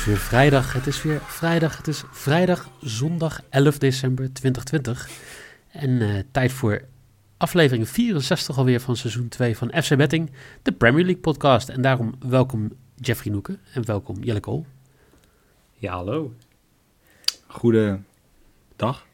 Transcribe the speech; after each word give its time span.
is 0.00 0.06
weer 0.06 0.18
vrijdag. 0.18 0.72
Het 0.72 0.86
is 0.86 1.02
weer 1.02 1.20
vrijdag. 1.20 1.76
Het 1.76 1.88
is 1.88 2.02
vrijdag, 2.10 2.68
zondag 2.80 3.40
11 3.50 3.78
december 3.78 4.32
2020. 4.32 5.08
En 5.68 6.02
eh, 6.02 6.22
tijd 6.30 6.52
voor 6.52 6.84
aflevering 7.36 7.88
64 7.88 8.58
alweer 8.58 8.80
van 8.80 8.96
seizoen 8.96 9.28
2 9.28 9.56
van 9.56 9.82
FC 9.82 9.96
Betting, 9.96 10.30
de 10.62 10.72
Premier 10.72 11.04
League 11.04 11.20
podcast. 11.20 11.68
En 11.68 11.82
daarom 11.82 12.14
welkom 12.26 12.72
Jeffrey 12.96 13.32
Noeken 13.32 13.60
en 13.72 13.86
welkom 13.86 14.22
Jelle 14.22 14.40
Kool. 14.40 14.66
Ja, 15.72 15.92
hallo. 15.92 16.34
Goedendag. 17.46 19.06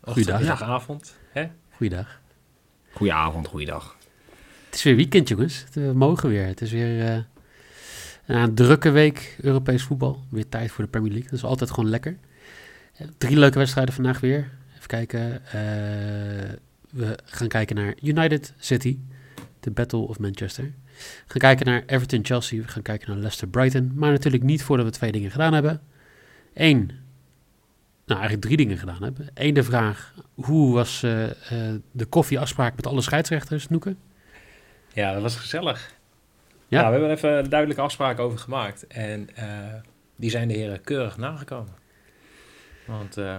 Goeiedag. 0.00 0.38
Goedagavond. 0.38 1.16
Hè? 1.32 1.46
Goeiedag. 1.70 2.20
Goedenavond, 2.92 3.46
goeiedag. 3.46 3.96
Het 4.66 4.74
is 4.74 4.82
weer 4.82 4.96
weekend, 4.96 5.28
jongens. 5.28 5.64
We 5.72 5.92
mogen 5.94 6.28
weer. 6.28 6.46
Het 6.46 6.60
is 6.60 6.70
weer 6.70 7.26
eh, 8.26 8.40
een 8.40 8.54
drukke 8.54 8.90
week 8.90 9.36
Europees 9.40 9.82
voetbal. 9.82 10.24
Weer 10.30 10.48
tijd 10.48 10.70
voor 10.70 10.84
de 10.84 10.90
Premier 10.90 11.10
League. 11.12 11.30
Dat 11.30 11.38
is 11.38 11.44
altijd 11.44 11.70
gewoon 11.70 11.90
lekker. 11.90 12.18
Eh, 12.96 13.06
Drie 13.18 13.38
leuke 13.38 13.58
wedstrijden 13.58 13.94
vandaag 13.94 14.20
weer. 14.20 14.50
Even 14.76 14.86
kijken. 14.86 15.46
eh, 15.46 15.52
we 16.90 17.18
gaan 17.24 17.48
kijken 17.48 17.76
naar 17.76 17.94
United 18.02 18.54
City, 18.58 18.98
de 19.60 19.70
Battle 19.70 19.98
of 19.98 20.18
Manchester. 20.18 20.64
We 20.64 21.02
gaan 21.26 21.40
kijken 21.40 21.66
naar 21.66 21.82
Everton 21.86 22.24
Chelsea. 22.24 22.62
We 22.62 22.68
gaan 22.68 22.82
kijken 22.82 23.08
naar 23.08 23.16
Leicester 23.18 23.48
Brighton. 23.48 23.92
Maar 23.94 24.10
natuurlijk 24.10 24.42
niet 24.42 24.62
voordat 24.62 24.86
we 24.86 24.92
twee 24.92 25.12
dingen 25.12 25.30
gedaan 25.30 25.52
hebben. 25.52 25.80
Eén, 26.54 26.86
nou 28.06 28.20
eigenlijk 28.20 28.40
drie 28.40 28.56
dingen 28.56 28.78
gedaan 28.78 29.02
hebben. 29.02 29.28
Eén 29.34 29.54
de 29.54 29.62
vraag, 29.62 30.14
hoe 30.34 30.74
was 30.74 31.00
de 31.00 32.04
koffieafspraak 32.08 32.76
met 32.76 32.86
alle 32.86 33.00
scheidsrechters, 33.00 33.68
Noeken? 33.68 33.98
Ja, 34.92 35.12
dat 35.12 35.22
was 35.22 35.36
gezellig. 35.36 35.94
Ja. 36.68 36.80
Ja, 36.80 36.84
we 36.86 36.90
hebben 36.92 37.10
er 37.10 37.16
even 37.16 37.32
een 37.38 37.48
duidelijke 37.48 37.82
afspraak 37.82 38.18
over 38.18 38.38
gemaakt. 38.38 38.86
En 38.86 39.36
eh, 39.36 39.74
die 40.16 40.30
zijn 40.30 40.48
de 40.48 40.54
heren 40.54 40.80
keurig 40.80 41.16
nagekomen. 41.16 41.74
Want 42.86 43.16
eh, 43.16 43.36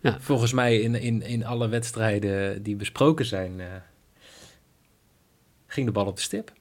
Ja. 0.00 0.20
volgens 0.20 0.52
mij 0.52 0.80
in, 0.80 0.94
in, 0.94 1.22
in 1.22 1.44
alle 1.44 1.68
wedstrijden 1.68 2.62
die 2.62 2.76
besproken 2.76 3.24
zijn, 3.24 3.60
eh, 3.60 3.66
ging 5.66 5.86
de 5.86 5.92
bal 5.92 6.06
op 6.06 6.16
de 6.16 6.22
stip. 6.22 6.52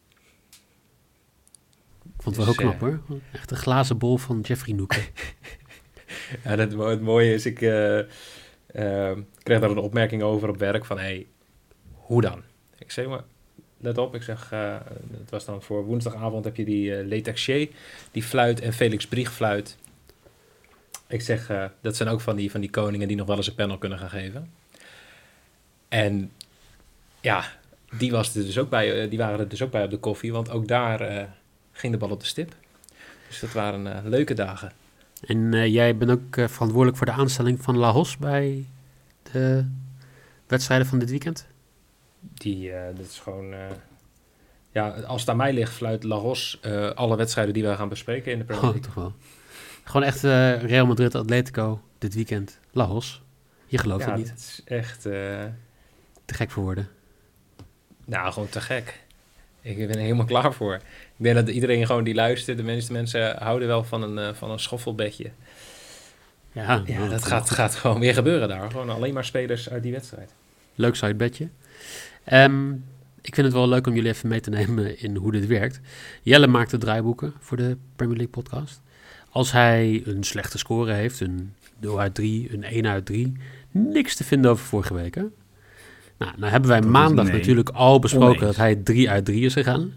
Vond 2.18 2.36
het 2.36 2.46
wel 2.46 2.48
Dus, 2.54 2.58
heel 2.58 2.76
knap 2.76 2.80
hoor. 2.80 3.20
Echt 3.32 3.52
een 3.52 3.58
glazen 3.58 3.98
bol 3.98 4.18
van 4.18 4.40
Jeffrey 4.40 4.76
Noeken. 4.76 5.02
Ja, 6.44 6.56
dat, 6.56 6.72
het 6.72 7.02
mooie 7.02 7.34
is, 7.34 7.46
ik 7.46 7.56
kreeg 7.56 8.08
daar 9.44 9.64
een 9.70 9.78
opmerking 9.78 10.24
over 10.24 10.50
op 10.50 10.58
werk 10.58 10.86
van, 10.86 11.00
hey, 11.00 11.28
hoe 11.94 12.22
dan? 12.22 12.42
Ik 12.78 12.92
zeg 12.92 13.08
maar, 13.08 13.24
let 13.84 13.98
op, 13.98 14.16
ik 14.16 14.24
zeg, 14.24 14.52
eh, 14.52 14.76
het 15.20 15.30
was 15.30 15.46
dan 15.46 15.62
voor 15.62 15.86
woensdagavond 15.86 16.46
heb 16.46 16.56
je 16.56 16.66
die 16.66 17.04
Letaxier, 17.04 17.70
die 18.12 18.24
fluit 18.24 18.60
en 18.60 18.74
Felix 18.74 19.08
Brieg 19.08 19.34
fluit. 19.34 19.78
Ik 21.08 21.22
zeg, 21.22 21.50
eh, 21.50 21.66
dat 21.82 21.96
zijn 21.96 22.10
ook 22.10 22.22
van 22.22 22.36
die, 22.36 22.52
van 22.52 22.62
die 22.62 22.70
koningen 22.70 23.08
die 23.08 23.18
nog 23.18 23.28
wel 23.28 23.38
eens 23.38 23.48
een 23.48 23.56
panel 23.56 23.78
kunnen 23.78 24.00
gaan 24.00 24.10
geven. 24.10 24.52
En 25.88 26.32
ja, 27.22 27.44
die, 27.98 28.12
was 28.12 28.36
er 28.36 28.46
dus 28.46 28.58
ook 28.58 28.70
bij, 28.70 29.10
die 29.10 29.18
waren 29.18 29.40
er 29.40 29.48
dus 29.48 29.62
ook 29.62 29.72
bij 29.72 29.84
op 29.84 29.90
de 29.90 29.98
koffie, 29.98 30.32
want 30.32 30.50
ook 30.50 30.68
daar 30.68 31.30
ging 31.72 31.94
de 31.94 32.00
bal 32.00 32.10
op 32.10 32.20
de 32.20 32.26
stip. 32.26 32.56
Dus 33.28 33.40
dat 33.40 33.52
waren 33.52 34.10
leuke 34.10 34.34
dagen. 34.34 34.72
En 35.26 35.72
jij 35.72 35.98
bent 35.98 36.12
ook 36.12 36.50
verantwoordelijk 36.50 36.98
voor 36.98 37.06
de 37.06 37.12
aanstelling 37.12 37.62
van 37.62 37.78
La 37.78 37.92
Hos 37.92 38.18
bij 38.18 38.66
de 39.32 39.66
wedstrijden 40.48 40.88
van 40.88 41.00
dit 41.00 41.10
weekend? 41.10 41.48
Die, 42.34 42.72
eh, 42.72 42.96
dat 42.96 43.06
is 43.06 43.20
gewoon... 43.20 43.54
eh, 43.54 43.60
ja, 44.72 44.90
als 44.90 45.22
het 45.22 45.30
aan 45.30 45.38
mij 45.38 45.54
ligt, 45.54 45.72
fluit 45.74 46.04
Lagos 46.04 46.60
eh 46.62 46.90
alle 46.90 47.16
wedstrijden 47.18 47.54
die 47.54 47.64
we 47.64 47.76
gaan 47.76 47.90
bespreken 47.90 48.32
in 48.32 48.38
de 48.38 48.44
Premier 48.44 48.64
Oh, 48.64 48.70
League. 48.72 48.86
toch 48.88 49.04
wel. 49.04 49.14
Gewoon 49.84 50.08
echt 50.08 50.22
Real 50.64 50.86
Madrid, 50.86 51.16
Atletico 51.16 51.82
dit 51.98 52.14
weekend. 52.16 52.60
La 52.72 52.86
Hos. 52.86 53.22
Je 53.66 53.78
gelooft 53.78 54.04
ja, 54.06 54.10
het 54.10 54.18
niet. 54.18 54.28
dat 54.28 54.38
is 54.38 54.62
echt... 54.66 55.02
Te 56.26 56.34
gek 56.34 56.52
voor 56.52 56.64
woorden. 56.64 56.90
nou, 58.06 58.34
gewoon 58.34 58.50
te 58.50 58.62
gek. 58.62 59.02
Ik 59.62 59.78
ben 59.78 59.90
er 59.90 59.98
helemaal 60.02 60.26
klaar 60.26 60.54
voor. 60.54 60.74
Ik 60.76 60.82
denk 61.24 61.36
dat 61.36 61.48
iedereen 61.50 61.86
gewoon 61.86 62.04
die 62.04 62.14
luistert, 62.14 62.58
de 62.58 62.64
meeste 62.64 62.92
mensen 62.92 63.38
houden 63.38 63.68
wel 63.68 63.84
van 63.84 64.18
een, 64.18 64.36
van 64.36 64.52
een 64.52 64.60
schoffelbedje. 64.60 65.32
Ja, 66.52 66.84
Ja, 66.86 67.08
dat 67.08 67.26
gaat, 67.26 67.50
gaat 67.50 67.76
gewoon 67.76 68.00
weer 68.00 68.14
gebeuren 68.14 68.48
daar. 68.48 68.72
Gewoon 68.72 68.90
alleen 68.90 69.14
maar 69.14 69.26
spelers 69.26 69.70
uit 69.70 69.84
die 69.84 69.92
wedstrijd. 69.92 70.32
Leuk 70.76 70.96
sidebedje. 70.96 71.50
Ehm 72.26 72.72
ik 73.22 73.36
vind 73.36 73.48
het 73.48 73.56
wel 73.56 73.68
leuk 73.70 73.88
om 73.88 73.94
jullie 73.94 74.10
even 74.10 74.30
mee 74.30 74.40
te 74.40 74.50
nemen 74.50 75.00
in 75.00 75.16
hoe 75.16 75.32
dit 75.32 75.48
werkt. 75.48 75.80
Jelle 76.22 76.48
maakt 76.48 76.72
de 76.72 76.78
draaiboeken 76.78 77.34
voor 77.40 77.58
de 77.58 77.78
Premier 77.96 78.18
League 78.18 78.34
podcast. 78.44 78.82
Als 79.30 79.52
hij 79.52 80.02
een 80.06 80.24
slechte 80.24 80.58
score 80.58 80.94
heeft, 80.94 81.20
een 81.20 81.54
0 81.80 82.00
uit 82.00 82.16
3, 82.16 82.54
een 82.54 82.64
1 82.64 82.88
uit 82.88 83.06
3, 83.06 83.32
niks 83.72 84.16
te 84.16 84.24
vinden 84.24 84.52
over 84.52 84.66
vorige 84.66 84.94
week. 84.94 85.16
Hè? 85.16 85.22
Nou, 86.18 86.32
nou 86.38 86.52
hebben 86.52 86.70
wij 86.70 86.82
Dat 86.82 86.90
maandag 86.90 87.26
nee. 87.26 87.34
natuurlijk 87.34 87.70
al 87.70 88.00
besproken 88.00 88.28
Oneens. 88.28 88.42
dat 88.46 88.56
hij 88.56 88.76
3 88.76 89.10
uit 89.10 89.26
3 89.26 89.46
is 89.46 89.54
gegaan. 89.54 89.92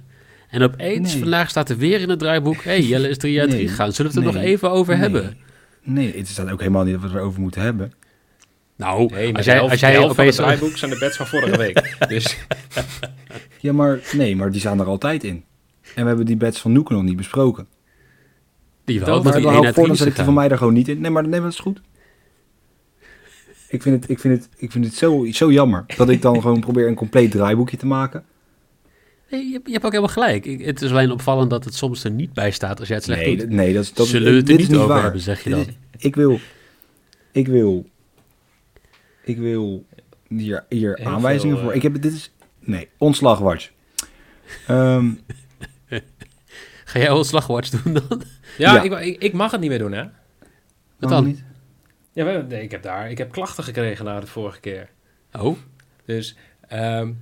En 0.51 0.63
opeens, 0.63 1.13
Nee. 1.13 1.23
vandaag 1.23 1.51
staat 1.51 1.71
er 1.71 1.77
weer 1.77 2.01
in 2.01 2.09
het 2.09 2.19
draaiboek, 2.19 2.63
hey, 2.63 2.83
Jelle 2.83 3.09
is 3.09 3.19
3 3.19 3.41
uit 3.41 3.49
3 3.51 3.61
Nee. 3.63 3.71
gegaan. 3.71 3.93
Zullen 3.93 4.13
we 4.13 4.19
het 4.19 4.27
er 4.29 4.33
nog 4.35 4.43
even 4.43 4.71
over 4.71 4.97
hebben? 4.97 5.37
Nee, 5.83 6.17
het 6.17 6.29
staat 6.29 6.51
ook 6.51 6.61
helemaal 6.61 6.85
niet 6.85 6.93
dat 6.93 7.03
we 7.03 7.09
het 7.09 7.17
erover 7.17 7.41
moeten 7.41 7.61
hebben. 7.63 7.93
Nou, 8.77 9.07
Nee, 9.15 9.37
als 9.37 9.45
jij, 9.45 9.61
als 9.61 9.81
jij 9.81 9.93
van 9.95 10.03
het 10.03 10.11
opeens... 10.11 10.37
draaiboek 10.37 10.77
zijn 10.77 10.91
de 10.91 10.99
bets 10.99 11.17
van 11.17 11.27
vorige 11.27 11.57
week. 11.59 11.97
Dus 12.09 12.37
Ja, 13.61 13.73
maar 13.73 14.01
nee, 14.13 14.37
maar 14.37 14.51
die 14.51 14.61
staan 14.61 14.81
er 14.81 14.87
altijd 14.87 15.25
in. 15.25 15.45
En 15.95 16.03
we 16.03 16.09
hebben 16.09 16.27
die 16.27 16.37
bets 16.37 16.61
van 16.61 16.73
Noeken 16.73 16.95
nog 16.95 17.05
niet 17.05 17.17
besproken. 17.17 17.67
Die 18.85 19.01
wel, 19.01 19.23
Maar 19.23 19.33
hij 19.33 19.43
dan 19.43 19.43
1 19.43 19.51
hou 19.53 19.57
uit 19.67 19.69
ik 19.69 19.75
voor, 19.75 19.85
3 19.85 19.87
dan 19.87 19.97
zet 19.97 20.07
ik 20.07 20.15
die 20.15 20.25
van 20.25 20.35
mij 20.35 20.49
er 20.49 20.59
gewoon 20.59 20.73
niet 20.73 20.89
in. 20.89 21.01
Nee, 21.01 21.11
maar 21.11 21.23
nee, 21.23 21.31
maar 21.31 21.41
dat 21.41 21.53
is 21.53 21.59
goed. 21.59 21.81
Ik 23.69 23.83
vind 23.83 24.01
het, 24.03 24.11
ik 24.11 24.19
vind 24.19 24.39
het, 24.39 24.49
ik 24.57 24.73
vind 24.73 24.85
het 24.85 24.95
zo, 24.95 25.27
zo 25.31 25.53
jammer 25.53 25.85
dat 25.97 26.09
ik 26.09 26.23
dan 26.23 26.41
gewoon 26.41 26.61
probeer 26.61 26.87
een 26.89 26.95
compleet 26.95 27.31
draaiboekje 27.31 27.77
te 27.77 27.87
maken. 27.87 28.25
Nee, 29.31 29.45
je, 29.45 29.61
je 29.65 29.73
hebt 29.73 29.85
ook 29.85 29.91
helemaal 29.93 30.13
gelijk. 30.15 30.45
Ik- 30.47 30.65
het 30.65 30.83
is 30.83 30.91
alleen 30.91 31.11
opvallend 31.11 31.51
dat 31.51 31.65
het 31.65 31.75
soms 31.75 32.05
er 32.05 32.11
niet 32.11 32.33
bij 32.33 32.51
staat 32.51 32.79
als 32.79 32.89
jij 32.89 32.97
het 32.97 33.05
slecht 33.07 33.21
Nee, 33.21 33.37
doet. 33.37 33.49
nee, 33.51 33.75
dat 33.75 33.83
is 33.83 33.93
dat, 33.93 34.07
Zullen 34.07 34.33
we 34.33 34.39
het 34.39 34.49
er 34.49 34.59
is 34.61 34.69
niet 34.69 34.77
over 34.77 34.89
waar. 34.89 35.03
hebben, 35.03 35.21
zeg 35.21 35.45
je 35.45 35.51
dan? 35.51 35.59
is- 35.61 35.67
ik 35.99 36.15
wil, 36.17 36.39
ik 37.33 37.47
wil, 37.49 37.87
ik 39.27 39.39
wil 39.39 39.87
hier, 40.29 40.65
hier 40.69 40.95
Heel 40.95 41.07
aanwijzingen 41.07 41.55
veel, 41.57 41.65
voor. 41.65 41.71
eh, 41.73 41.77
Ik 41.77 41.83
heb 41.83 42.03
dit 42.03 42.13
is, 42.13 42.33
nee, 42.61 42.89
ontslagwatch. 42.99 43.71
Ehm 44.67 45.11
Ga 46.85 46.99
jij 46.99 47.09
wel 47.09 47.25
slagwatch 47.25 47.71
doen 47.71 47.93
dan? 47.95 48.23
ja, 48.59 48.75
Ja. 48.75 48.83
Ik, 48.83 48.93
ik, 49.07 49.23
ik 49.23 49.33
mag 49.33 49.51
het 49.51 49.61
niet 49.61 49.71
meer 49.71 49.79
doen, 49.79 49.93
hè? 49.93 50.03
Wat 50.03 50.11
waarom 51.11 51.25
dan? 51.25 51.25
niet? 51.35 51.45
Ja, 52.13 52.25
we- 52.25 52.45
nee, 52.49 52.63
ik 52.63 52.71
heb 52.71 52.83
daar 52.83 53.11
ik 53.11 53.19
heb 53.19 53.33
klachten 53.33 53.65
gekregen 53.65 54.05
na 54.05 54.21
de 54.21 54.27
vorige 54.27 54.61
keer. 54.61 54.89
Oh, 55.39 55.57
Dus 56.05 56.37
ehm, 56.69 57.13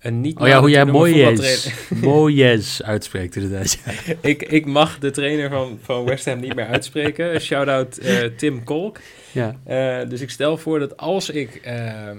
een 0.00 0.20
niet 0.20 0.38
oh 0.38 0.46
ja, 0.46 0.60
hoe 0.60 0.70
jij 0.70 0.84
Moyes, 0.84 1.70
Moyes 1.88 2.82
uitspreekt 2.82 3.36
inderdaad. 3.36 3.78
Ja. 4.06 4.14
ik, 4.30 4.42
ik 4.42 4.66
mag 4.66 4.98
de 4.98 5.10
trainer 5.10 5.50
van, 5.50 5.78
van 5.82 6.04
West 6.04 6.24
Ham 6.24 6.40
niet 6.40 6.54
meer 6.54 6.66
uitspreken. 6.66 7.40
Shout-out 7.40 7.98
eh, 7.98 8.24
Tim 8.36 8.64
Kolk. 8.64 8.98
Ja. 9.32 9.56
Eh, 9.64 10.08
dus 10.08 10.20
ik 10.20 10.30
stel 10.30 10.56
voor 10.56 10.78
dat 10.78 10.96
als 10.96 11.30
ik 11.30 11.54
ehm, 11.54 12.16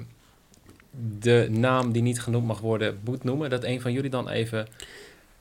de 1.19 1.47
naam 1.49 1.91
die 1.91 2.01
niet 2.01 2.21
genoemd 2.21 2.45
mag 2.47 2.59
worden 2.59 2.99
moet 3.03 3.23
noemen, 3.23 3.49
dat 3.49 3.63
een 3.63 3.81
van 3.81 3.91
jullie 3.93 4.09
dan 4.09 4.29
even 4.29 4.67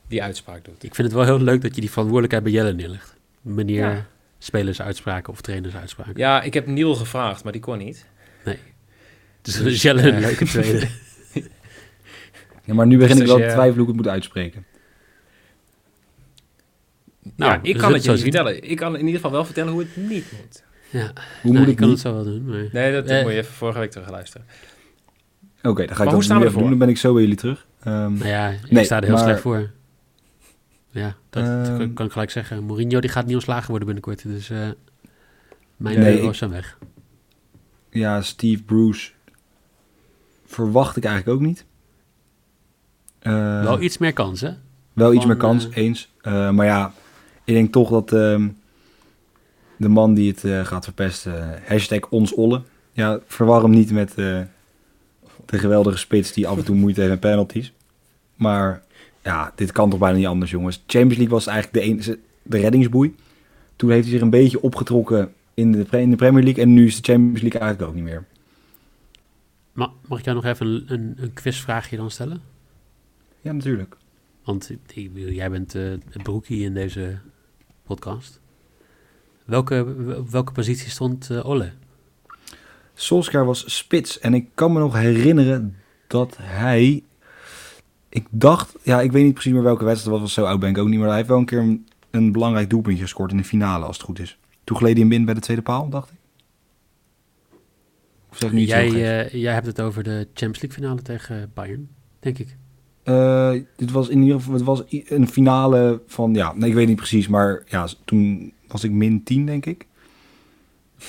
die 0.07 0.23
uitspraak 0.23 0.65
doet. 0.65 0.83
Ik 0.83 0.95
vind 0.95 1.07
het 1.07 1.17
wel 1.17 1.25
heel 1.25 1.41
leuk 1.41 1.61
dat 1.61 1.75
je 1.75 1.81
die 1.81 1.89
verantwoordelijkheid 1.89 2.43
bij 2.43 2.53
Jelle 2.53 2.73
neerlegt. 2.73 3.15
Meneer 3.41 3.79
Ja. 3.91 4.05
spelersuitspraken 4.39 5.33
of 5.33 5.41
trainersuitspraken. 5.41 6.13
Ja, 6.17 6.41
ik 6.41 6.53
heb 6.53 6.67
Niel 6.67 6.95
gevraagd, 6.95 7.43
maar 7.43 7.51
die 7.51 7.61
kon 7.61 7.77
niet. 7.77 8.05
Dus 9.41 9.57
dan 9.57 9.67
is 9.67 9.81
Jelle 9.81 10.01
een 10.01 10.13
Eh. 10.13 10.19
leuke 10.19 10.45
tweede. 10.45 10.87
Ja, 12.71 12.77
maar 12.77 12.87
nu 12.87 12.97
begin 12.97 13.13
Dus 13.15 13.21
ik 13.23 13.27
wel 13.27 13.37
te 13.37 13.43
je- 13.43 13.49
twijfelen 13.49 13.77
hoe 13.79 13.87
ik 13.89 13.95
het 13.95 14.05
moet 14.05 14.13
uitspreken. 14.13 14.65
Nou, 17.35 17.51
ja, 17.51 17.59
ik 17.61 17.73
we 17.75 17.79
kan 17.81 17.93
het 17.93 17.97
je 18.03 18.07
zo 18.07 18.11
niet 18.11 18.21
zien. 18.21 18.31
vertellen. 18.33 18.69
Ik 18.69 18.77
kan 18.77 18.93
in 18.93 18.99
ieder 18.99 19.15
geval 19.15 19.31
wel 19.31 19.45
vertellen 19.45 19.71
hoe 19.71 19.81
het 19.81 19.95
niet 19.95 20.25
moet. 20.41 20.63
Ja. 20.89 20.99
Hoe 21.01 21.51
nou, 21.51 21.53
moet 21.57 21.61
ik 21.61 21.67
ik 21.67 21.75
kan 21.75 21.87
niet? 21.89 21.97
het 22.03 22.07
zo 22.07 22.13
wel 22.13 22.23
doen. 22.23 22.45
Maar... 22.45 22.67
Nee, 22.71 22.91
dat 22.93 23.05
Eh. 23.05 23.21
moet 23.21 23.31
je 23.31 23.37
even 23.37 23.53
vorige 23.53 23.79
week 23.79 23.91
terug 23.91 24.09
luisteren. 24.09 24.47
Oké, 25.63 25.85
dan 25.85 25.95
ga 25.95 25.97
Maar 25.97 26.07
ik 26.07 26.13
dat 26.13 26.23
staan 26.23 26.37
nu 26.37 26.43
even 26.43 26.45
ervoor? 26.45 26.61
doen. 26.61 26.69
Dan 26.69 26.79
ben 26.79 26.89
ik 26.89 26.97
zo 26.97 27.13
bij 27.13 27.21
jullie 27.21 27.37
terug. 27.37 27.67
Ehm, 27.83 28.13
Nou 28.13 28.27
ja, 28.27 28.49
ik 28.49 28.71
Nee, 28.71 28.83
sta 28.83 28.97
er 28.97 29.03
heel 29.03 29.13
maar- 29.13 29.23
slecht 29.23 29.39
voor. 29.41 29.71
Ja, 30.89 31.15
dat 31.29 31.43
Ehm. 31.43 31.77
kan- 31.77 31.93
kan 31.93 32.05
ik 32.05 32.11
gelijk 32.11 32.31
zeggen. 32.31 32.63
Mourinho 32.63 32.99
die 32.99 33.09
gaat 33.09 33.25
niet 33.25 33.33
ontslagen 33.35 33.67
worden 33.69 33.85
binnenkort. 33.85 34.23
Dus 34.23 34.49
eh 34.49 34.69
mijn 35.77 35.99
Nee, 35.99 36.15
euro's 36.17 36.29
ik- 36.29 36.35
zijn 36.35 36.51
weg. 36.51 36.77
ja, 37.89 38.21
Steve 38.21 38.63
Bruce 38.63 39.11
verwacht 40.45 40.97
ik 40.97 41.03
eigenlijk 41.05 41.35
ook 41.39 41.45
niet. 41.47 41.65
Eh, 43.21 43.63
Wel 43.63 43.81
iets 43.81 43.97
meer 43.97 44.13
kans, 44.13 44.41
hè? 44.41 44.49
Wel 44.93 45.13
iets 45.13 45.25
meer 45.25 45.35
kans, 45.37 45.69
eh, 45.69 45.75
eens. 45.77 46.11
Eh, 46.21 46.49
maar 46.51 46.65
ja, 46.65 46.93
ik 47.43 47.53
denk 47.53 47.71
toch 47.71 47.89
dat 47.89 48.13
ehm, 48.13 48.49
de 49.77 49.89
man 49.89 50.13
die 50.13 50.35
het 50.37 50.67
gaat 50.67 50.83
verpesten, 50.83 51.59
hashtag 51.67 52.09
ons 52.09 52.33
olle. 52.33 52.61
Ja, 52.91 53.19
verwar 53.25 53.61
hem 53.61 53.71
niet 53.71 53.91
met 53.91 54.13
de 54.15 54.47
geweldige 55.45 55.97
spits 55.97 56.33
die 56.33 56.47
af 56.47 56.57
en 56.57 56.63
toe 56.63 56.75
moeite 56.75 56.99
heeft 56.99 57.11
met 57.11 57.19
penalties. 57.19 57.73
Maar 58.35 58.81
ja, 59.23 59.51
dit 59.55 59.71
kan 59.71 59.89
toch 59.89 59.99
bijna 59.99 60.17
niet 60.17 60.25
anders, 60.27 60.51
jongens. 60.51 60.75
Champions 60.87 61.15
League 61.17 61.33
was 61.33 61.47
eigenlijk 61.47 61.85
de, 61.85 61.91
enige, 61.91 62.19
de 62.43 62.57
reddingsboei. 62.57 63.15
toen 63.75 63.89
heeft 63.89 64.03
hij 64.03 64.11
zich 64.11 64.21
een 64.21 64.29
beetje 64.29 64.61
opgetrokken 64.61 65.33
in 65.53 65.71
de, 65.71 65.83
pre- 65.83 65.99
in 65.99 66.09
de 66.09 66.15
Premier 66.15 66.43
League. 66.43 66.63
En 66.63 66.73
nu 66.73 66.85
is 66.85 67.01
de 67.01 67.11
Champions 67.11 67.41
League 67.41 67.59
eigenlijk 67.59 67.89
ook 67.89 67.95
niet 67.95 68.05
meer. 68.11 68.25
Ma- 69.73 69.91
mag 70.07 70.19
ik 70.19 70.25
jou 70.25 70.35
nog 70.35 70.45
even 70.45 70.65
een, 70.67 70.83
een, 70.87 71.13
een 71.17 71.33
quizvraagje 71.33 71.97
dan 71.97 72.11
stellen? 72.11 72.41
Ja, 73.41 73.51
natuurlijk. 73.51 73.97
Want 74.43 74.69
ik 74.69 75.09
jij 75.15 75.49
bent 75.49 75.73
het 75.73 76.23
broekie 76.23 76.63
in 76.63 76.73
deze 76.73 77.19
podcast. 77.83 78.39
Welke, 79.45 79.83
wel- 80.03 80.29
welke 80.29 80.51
positie 80.51 80.89
stond 80.89 81.29
eh 81.29 81.45
Olle? 81.45 81.71
Solskjaer 82.93 83.45
was 83.45 83.75
spits. 83.77 84.19
En 84.19 84.33
ik 84.33 84.49
kan 84.53 84.73
me 84.73 84.79
nog 84.79 84.93
herinneren 84.93 85.75
dat 86.07 86.37
hij... 86.39 87.03
Ik 88.09 88.27
dacht... 88.29 88.75
Ja, 88.83 89.01
ik 89.01 89.11
weet 89.11 89.23
niet 89.23 89.33
precies 89.33 89.53
meer 89.53 89.63
welke 89.63 89.85
wedstrijd 89.85 90.11
was. 90.11 90.19
want 90.19 90.31
Zo 90.31 90.51
oud 90.51 90.59
ben 90.59 90.69
ik 90.69 90.77
ook 90.77 90.87
niet. 90.87 90.99
Maar 90.99 91.07
hij 91.07 91.17
heeft 91.17 91.29
wel 91.29 91.37
een 91.37 91.45
keer 91.45 91.59
een, 91.59 91.87
een 92.11 92.31
belangrijk 92.31 92.69
doelpuntje 92.69 93.03
gescoord 93.03 93.31
in 93.31 93.37
de 93.37 93.43
finale, 93.43 93.85
als 93.85 93.97
het 93.97 94.05
goed 94.05 94.19
is. 94.19 94.37
Toen 94.63 94.77
gleed 94.77 94.93
hij 94.93 95.01
hem 95.01 95.11
in 95.11 95.25
bij 95.25 95.33
de 95.33 95.39
tweede 95.39 95.61
paal, 95.63 95.89
dacht 95.89 96.11
ik. 96.11 96.17
Of 98.29 98.37
zeg 98.37 98.49
ik 98.49 98.55
niet 98.55 98.67
Jij, 98.67 98.87
eh, 98.87 99.41
jij 99.41 99.53
hebt 99.53 99.65
het 99.65 99.81
over 99.81 100.03
de 100.03 100.27
Champions 100.33 100.61
League 100.61 100.79
finale 100.79 101.01
tegen 101.01 101.51
Bayern, 101.53 101.89
denk 102.19 102.37
ik. 102.39 102.57
Eh, 103.11 103.61
dit 103.75 103.91
was 103.91 104.09
in 104.09 104.21
ieder 104.21 104.39
geval 104.39 104.53
het 104.53 104.63
was 104.63 104.83
een 104.89 105.27
finale 105.27 106.01
van... 106.07 106.33
Ja, 106.33 106.53
nee, 106.55 106.69
ik 106.69 106.75
weet 106.75 106.87
niet 106.87 106.95
precies. 106.95 107.27
Maar 107.27 107.63
ja, 107.67 107.87
toen 108.05 108.53
was 108.67 108.83
ik 108.83 108.91
min 108.91 109.23
10, 109.23 109.45
denk 109.45 109.65
ik. 109.65 109.87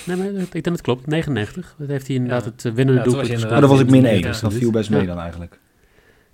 Nee, 0.05 0.17
maar 0.17 0.25
ik 0.27 0.33
denk 0.51 0.63
dat 0.63 0.73
het 0.73 0.81
klopt. 0.81 1.07
99. 1.07 1.75
Dat 1.77 1.87
heeft 1.87 2.07
hij 2.07 2.15
inderdaad 2.15 2.43
Ja. 2.43 2.49
het 2.51 2.65
eh, 2.65 2.71
winnende 2.71 2.99
Ja, 3.01 3.05
doelpunt 3.05 3.27
was 3.29 3.39
je 3.39 3.45
Maar 3.47 3.57
gescoord. 3.57 3.61
dan 3.61 3.69
was 3.69 3.79
ik 3.79 3.89
min 4.01 4.05
1, 4.11 4.19
Ja, 4.19 4.27
dus 4.27 4.39
dat 4.39 4.53
viel 4.53 4.71
best 4.71 4.89
mee 4.89 5.01
Ja. 5.01 5.07
dan 5.07 5.19
eigenlijk. 5.19 5.59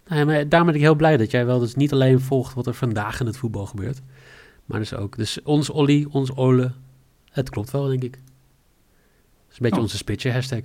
Nou 0.08 0.20
ja, 0.20 0.26
maar 0.26 0.50
daarom 0.50 0.68
ben 0.68 0.78
ik 0.78 0.84
heel 0.86 0.96
blij 0.96 1.18
dat 1.18 1.32
jij 1.32 1.46
wel 1.46 1.60
dus 1.60 1.76
niet 1.76 1.94
alleen 1.94 2.20
volgt 2.20 2.54
wat 2.54 2.68
er 2.68 2.74
vandaag 2.74 3.20
in 3.20 3.26
het 3.26 3.38
voetbal 3.38 3.66
gebeurt. 3.66 4.02
Maar 4.66 4.80
dus 4.80 4.94
ook. 4.94 5.18
Dus 5.18 5.42
ons 5.44 5.70
Olly, 5.70 6.08
ons 6.12 6.36
Ole. 6.36 6.72
Het 7.32 7.50
klopt 7.50 7.72
wel, 7.72 7.88
denk 7.88 8.04
ik. 8.04 8.12
Dat 8.12 8.22
is 9.52 9.56
een 9.56 9.58
beetje 9.60 9.76
Oh. 9.76 9.82
onze 9.82 9.98
spitje 9.98 10.32
hashtag. 10.32 10.62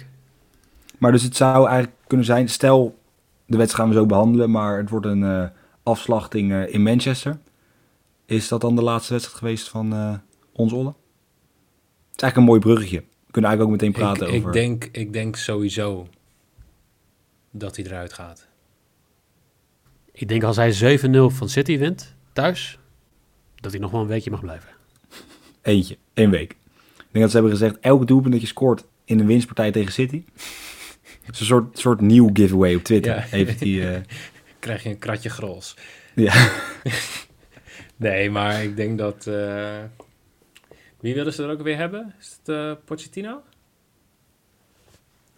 Maar 0.99 1.13
dus 1.13 1.23
het 1.23 1.37
zou 1.37 1.67
eigenlijk 1.69 1.97
kunnen 2.07 2.27
zijn... 2.27 2.49
Stel, 2.49 2.99
de 3.47 3.57
wedstrijd 3.57 3.83
gaan 3.83 3.89
we 3.89 4.01
zo 4.01 4.07
behandelen... 4.07 4.51
maar 4.51 4.79
het 4.79 4.91
wordt 4.91 5.07
een 5.07 5.25
eh, 5.25 5.45
afslachting 5.83 6.53
eh, 6.53 6.75
in 6.75 6.83
Manchester. 6.83 7.39
Is 8.27 8.49
dat 8.49 8.61
dan 8.61 8.77
de 8.77 8.83
laatste 8.83 9.13
wedstrijd 9.13 9.39
geweest 9.39 9.69
van 9.69 9.93
eh 9.93 10.15
ons 10.53 10.73
Olle? 10.73 10.89
Het 10.89 12.17
is 12.17 12.23
eigenlijk 12.23 12.37
een 12.37 12.45
mooi 12.45 12.61
bruggetje. 12.61 12.99
We 13.27 13.33
kunnen 13.33 13.51
eigenlijk 13.51 13.63
ook 13.63 13.71
meteen 13.71 14.03
praten 14.03 14.27
ik, 14.29 14.35
over... 14.35 14.49
ik, 14.49 14.53
denk, 14.55 14.85
ik 14.93 15.13
denk 15.13 15.37
sowieso 15.37 16.09
dat 17.51 17.77
hij 17.77 17.85
eruit 17.85 18.13
gaat. 18.13 18.47
Ik 20.13 20.29
denk 20.29 20.43
als 20.43 20.57
hij 20.57 20.99
7-0 20.99 21.11
van 21.27 21.49
City 21.49 21.79
wint, 21.79 22.15
thuis, 22.33 22.79
dat 23.55 23.73
hij 23.73 23.81
nog 23.81 23.91
wel 23.91 24.01
een 24.01 24.07
weekje 24.07 24.31
mag 24.31 24.41
blijven. 24.41 24.69
Eentje, 25.63 25.99
één 26.13 26.31
week. 26.31 26.51
Ik 26.97 27.11
denk 27.11 27.25
dat 27.25 27.31
ze 27.31 27.37
hebben 27.37 27.59
gezegd... 27.59 27.79
elke 27.81 28.05
doelpunt 28.05 28.33
dat 28.33 28.43
je 28.43 28.47
scoort 28.47 28.85
in 29.05 29.21
een 29.21 29.27
winstpartij 29.27 29.71
tegen 29.71 29.93
City... 29.93 30.25
Het 31.25 31.35
is 31.35 31.41
een 31.41 31.47
soort, 31.47 31.79
soort 31.79 32.01
nieuw 32.01 32.31
giveaway 32.33 32.75
op 32.75 32.83
Twitter. 32.83 33.15
Ja. 33.15 33.21
Heeft 33.23 33.59
die, 33.59 33.89
eh, 33.91 34.01
Krijg 34.59 34.83
je 34.83 34.89
een 34.89 34.99
kratje 34.99 35.31
grols. 35.31 35.77
ja. 36.15 36.33
Nee, 37.97 38.31
maar 38.31 38.63
ik 38.63 38.77
denk 38.77 38.99
dat... 38.99 39.27
eh, 39.27 39.83
wie 41.01 41.15
willen 41.15 41.33
ze 41.33 41.43
er 41.43 41.51
ook 41.51 41.63
weer 41.63 41.77
hebben? 41.77 42.15
Is 42.21 42.37
het 42.39 42.49
eh 42.49 42.73
Pochettino? 42.85 43.43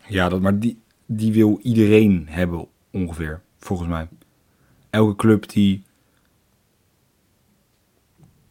Ja, 0.08 0.28
dat, 0.28 0.40
maar 0.40 0.58
die, 0.58 0.78
die 1.06 1.32
wil 1.32 1.58
iedereen 1.62 2.26
hebben 2.30 2.68
ongeveer, 2.90 3.40
volgens 3.58 3.88
mij. 3.88 4.08
Elke 4.90 5.16
club 5.16 5.48
die... 5.48 5.82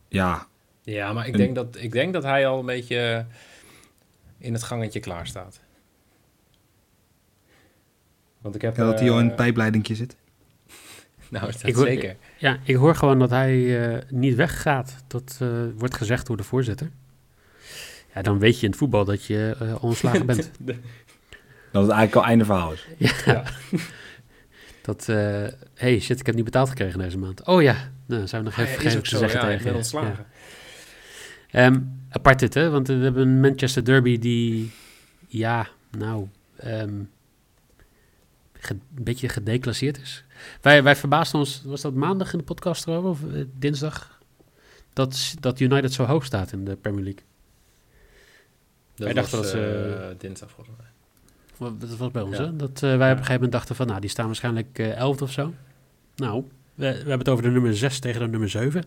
Ja, 0.10 0.48
Ja, 0.84 1.14
maar 1.14 1.28
ik 1.28 1.34
En- 1.34 1.40
denk, 1.40 1.56
dat, 1.56 1.78
ik 1.80 1.92
denk 1.92 2.14
dat 2.14 2.24
hij 2.24 2.48
al 2.48 2.60
een 2.60 2.66
beetje 2.66 3.26
in 4.38 4.54
het 4.54 4.64
gangetje 4.64 5.00
klaar 5.00 5.28
staat. 5.28 5.60
Want 8.46 8.56
ik 8.58 8.62
heb... 8.62 8.76
ja 8.78 8.84
dat 8.86 9.00
hij 9.00 9.10
al 9.10 9.16
in 9.18 9.22
eh, 9.24 9.28
het 9.28 9.36
pijpleidingje 9.36 9.96
zit. 9.96 10.16
Nou, 11.30 11.46
dat 11.52 11.62
Ik 11.66 11.76
hoor- 11.76 11.86
zeker. 11.86 12.16
Ja, 12.38 12.58
ik 12.64 12.76
hoor 12.76 12.96
gewoon 12.96 13.20
dat 13.20 13.30
hij 13.30 13.84
eh, 13.94 14.02
niet 14.10 14.36
weggaat. 14.36 14.96
Dat 15.08 15.38
eh, 15.42 15.48
wordt 15.78 15.96
gezegd 15.96 16.28
door 16.28 16.38
de 16.38 16.44
voorzitter. 16.44 16.90
Ja, 18.14 18.22
dan 18.22 18.40
weet 18.40 18.56
je 18.60 18.64
in 18.66 18.70
het 18.70 18.80
voetbal 18.80 19.06
dat 19.06 19.26
je 19.26 19.56
eh, 19.60 19.84
ontslagen 19.84 20.26
bent. 20.32 20.52
Dat 21.72 21.82
het 21.84 21.92
eigenlijk 21.92 22.16
al 22.16 22.24
einde 22.26 22.46
verhaal 22.46 22.72
is. 22.72 22.88
ja. 22.98 23.12
Ja. 23.26 23.44
Dat, 24.82 25.10
eh 25.10 25.48
hey 25.76 26.00
shit, 26.00 26.20
ik 26.20 26.26
heb 26.26 26.36
niet 26.36 26.44
betaald 26.46 26.70
gekregen 26.70 27.00
deze 27.00 27.18
maand. 27.18 27.46
Oh 27.46 27.62
ja, 27.62 27.76
nou, 28.06 28.28
zou 28.28 28.42
ik 28.46 28.48
nog 28.50 28.58
Ah, 28.60 28.70
even 28.70 28.82
ja, 28.84 28.88
is 28.88 28.94
vergeten 28.94 29.04
te 29.04 29.10
zo, 29.10 29.18
zeggen 29.18 29.40
ja, 29.40 29.46
ik 29.46 29.52
tegen 29.52 29.64
ben 29.64 29.72
je. 29.72 29.78
ontslagen. 29.78 30.26
Ja. 31.48 31.60
Ehm, 31.66 31.80
apart 32.10 32.40
dit, 32.40 32.54
hè? 32.54 32.70
Want 32.70 32.88
we 32.88 32.94
hebben 32.94 33.28
een 33.28 33.40
Manchester 33.40 33.86
Derby 33.86 34.20
die, 34.20 34.72
ja, 35.28 35.68
nou, 35.98 36.28
ehm, 36.58 36.94
een 38.70 38.82
beetje 38.90 39.30
gedeclasseerd 39.30 40.02
is. 40.02 40.24
Wij, 40.62 40.84
wij 40.84 40.96
verbaasden 40.96 41.40
ons, 41.40 41.62
was 41.66 41.82
dat 41.82 41.94
maandag 41.94 42.32
in 42.32 42.38
de 42.38 42.44
podcast 42.44 42.88
erover, 42.88 43.10
of 43.10 43.34
eh, 43.34 43.44
dinsdag, 43.58 44.20
dat, 44.94 45.36
dat 45.40 45.60
United 45.60 45.94
zo 45.94 46.04
hoog 46.04 46.26
staat 46.26 46.52
in 46.52 46.66
de 46.66 46.76
Premier 46.76 47.04
League. 47.04 47.24
Dat 48.96 49.06
Wij 49.06 49.14
was 49.14 49.16
dachten 49.32 49.42
dat 49.42 49.50
ze- 49.52 50.08
eh, 50.12 50.20
dinsdag 50.20 50.52
volgens 50.52 50.78
mij. 50.78 50.86
Dat 51.80 51.98
was 51.98 52.12
bij 52.12 52.22
ons, 52.22 52.38
Ja. 52.38 52.44
hè? 52.44 52.56
Dat 52.56 52.76
eh, 52.76 52.82
wij 52.82 52.92
op 52.94 53.02
een 53.02 53.10
gegeven 53.10 53.34
moment 53.34 53.52
dachten 53.52 53.76
van, 53.76 53.88
nou, 53.88 54.00
die 54.02 54.10
staan 54.10 54.26
waarschijnlijk 54.26 54.80
eh 54.80 54.98
11 54.98 55.22
of 55.22 55.32
zo. 55.32 55.54
Nou, 56.16 56.44
we, 56.74 56.86
we 56.90 56.94
hebben 56.96 57.18
het 57.20 57.30
over 57.30 57.44
de 57.44 57.50
nummer 57.50 57.76
6 57.78 58.00
tegen 58.00 58.20
de 58.22 58.28
nummer 58.28 58.50
7. 58.50 58.84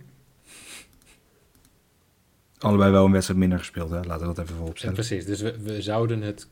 Allebei 2.59 2.91
wel 2.91 3.05
een 3.05 3.13
wedstrijd 3.13 3.41
minder 3.41 3.59
gespeeld, 3.59 3.91
hè? 3.91 4.01
laten 4.03 4.29
we 4.29 4.35
dat 4.35 4.39
even 4.45 4.55
voorop 4.57 4.73
Ja, 4.73 4.79
stellen. 4.79 4.95
precies, 4.95 5.25
dus 5.25 5.41
we, 5.41 5.59
we 5.63 5.83
zouden 5.83 6.23
het 6.23 6.49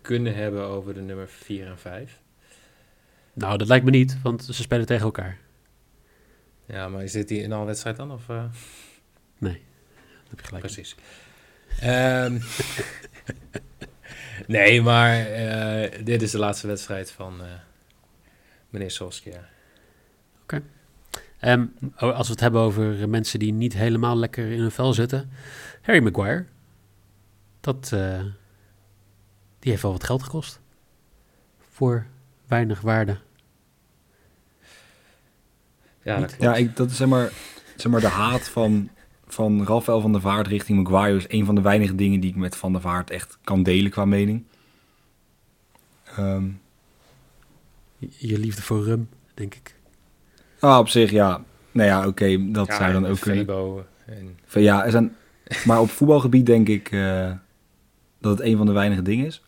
kunnen 0.00 0.34
hebben 0.34 0.62
over 0.64 0.94
de 0.94 1.00
nummer 1.00 1.28
4 1.28 1.66
en 1.66 1.78
5. 1.78 2.20
Nou, 3.34 3.58
dat 3.58 3.68
lijkt 3.68 3.84
me 3.84 3.90
niet, 3.90 4.22
want 4.22 4.44
ze 4.44 4.52
spelen 4.52 4.86
tegen 4.86 5.04
elkaar. 5.04 5.38
Ja, 6.66 6.88
maar 6.88 7.02
is 7.02 7.12
dit 7.12 7.28
die 7.28 7.42
in 7.42 7.52
alle 7.52 7.64
wedstrijd 7.64 7.96
dan? 7.96 8.12
Of, 8.12 8.28
eh? 8.28 8.44
Dat 9.38 9.52
heb 10.28 10.40
je 10.40 10.46
gelijk. 10.46 10.64
Precies. 10.64 10.96
Ehm, 11.80 12.38
nee, 14.46 14.82
maar 14.82 15.26
eh, 15.26 16.04
dit 16.04 16.22
is 16.22 16.30
de 16.30 16.38
laatste 16.38 16.66
wedstrijd 16.66 17.10
van 17.10 17.40
eh, 17.42 17.46
meneer 18.70 18.90
Solskjaer. 18.90 19.52
Ehm, 21.38 21.66
oh, 21.96 22.16
als 22.16 22.26
we 22.26 22.32
het 22.32 22.40
hebben 22.40 22.60
over 22.60 23.08
mensen 23.08 23.38
die 23.38 23.52
niet 23.52 23.74
helemaal 23.74 24.16
lekker 24.16 24.50
in 24.50 24.60
hun 24.60 24.70
vel 24.70 24.92
zitten. 24.92 25.30
Harry 25.82 26.02
Maguire. 26.02 26.44
Dat, 27.60 27.88
die 29.58 29.70
heeft 29.70 29.82
wel 29.82 29.92
wat 29.92 30.04
geld 30.04 30.22
gekost. 30.22 30.60
Voor 31.70 32.06
weinig 32.46 32.80
waarde. 32.80 33.18
Ja, 36.02 36.20
dat 36.20 36.36
Ja, 36.38 36.54
ik, 36.54 36.76
dat 36.76 36.90
is 36.90 36.96
zeg 36.96 37.08
maar, 37.08 37.32
zeg 37.76 37.92
maar 37.92 38.00
de 38.00 38.06
haat 38.06 38.48
van, 38.48 38.90
van 39.26 39.66
Rafael 39.66 40.00
van 40.00 40.12
der 40.12 40.20
Vaart 40.20 40.46
richting 40.46 40.82
Maguire 40.82 41.18
is 41.18 41.24
een 41.28 41.44
van 41.44 41.54
de 41.54 41.60
weinige 41.60 41.94
dingen 41.94 42.20
die 42.20 42.30
ik 42.30 42.36
met 42.36 42.56
Van 42.56 42.72
der 42.72 42.80
Vaart 42.80 43.10
echt 43.10 43.38
kan 43.44 43.62
delen 43.62 43.90
qua 43.90 44.04
mening. 44.04 44.44
Ehm, 46.16 46.44
Je, 47.98 48.38
liefde 48.38 48.62
voor 48.62 48.84
rum, 48.84 49.08
denk 49.34 49.54
ik. 49.54 49.74
ah, 50.58 50.78
op 50.78 50.88
zich, 50.88 51.10
ja. 51.10 51.44
Nou 51.72 51.88
ja, 51.88 52.06
oké, 52.06 52.50
dat 52.52 52.66
Ja, 52.66 52.76
zou 52.76 52.92
dan 52.92 53.06
ook 53.06 53.20
kunnen. 53.20 53.46
En 54.06 54.38
Ja, 54.62 54.84
er 54.84 54.90
zijn, 54.90 55.16
maar 55.64 55.80
op 55.80 55.90
voetbalgebied 55.90 56.46
denk 56.46 56.68
ik 56.68 56.90
eh, 56.90 57.32
dat 58.20 58.38
het 58.38 58.46
een 58.46 58.56
van 58.56 58.66
de 58.66 58.72
weinige 58.72 59.02
dingen 59.02 59.26
is. 59.26 59.42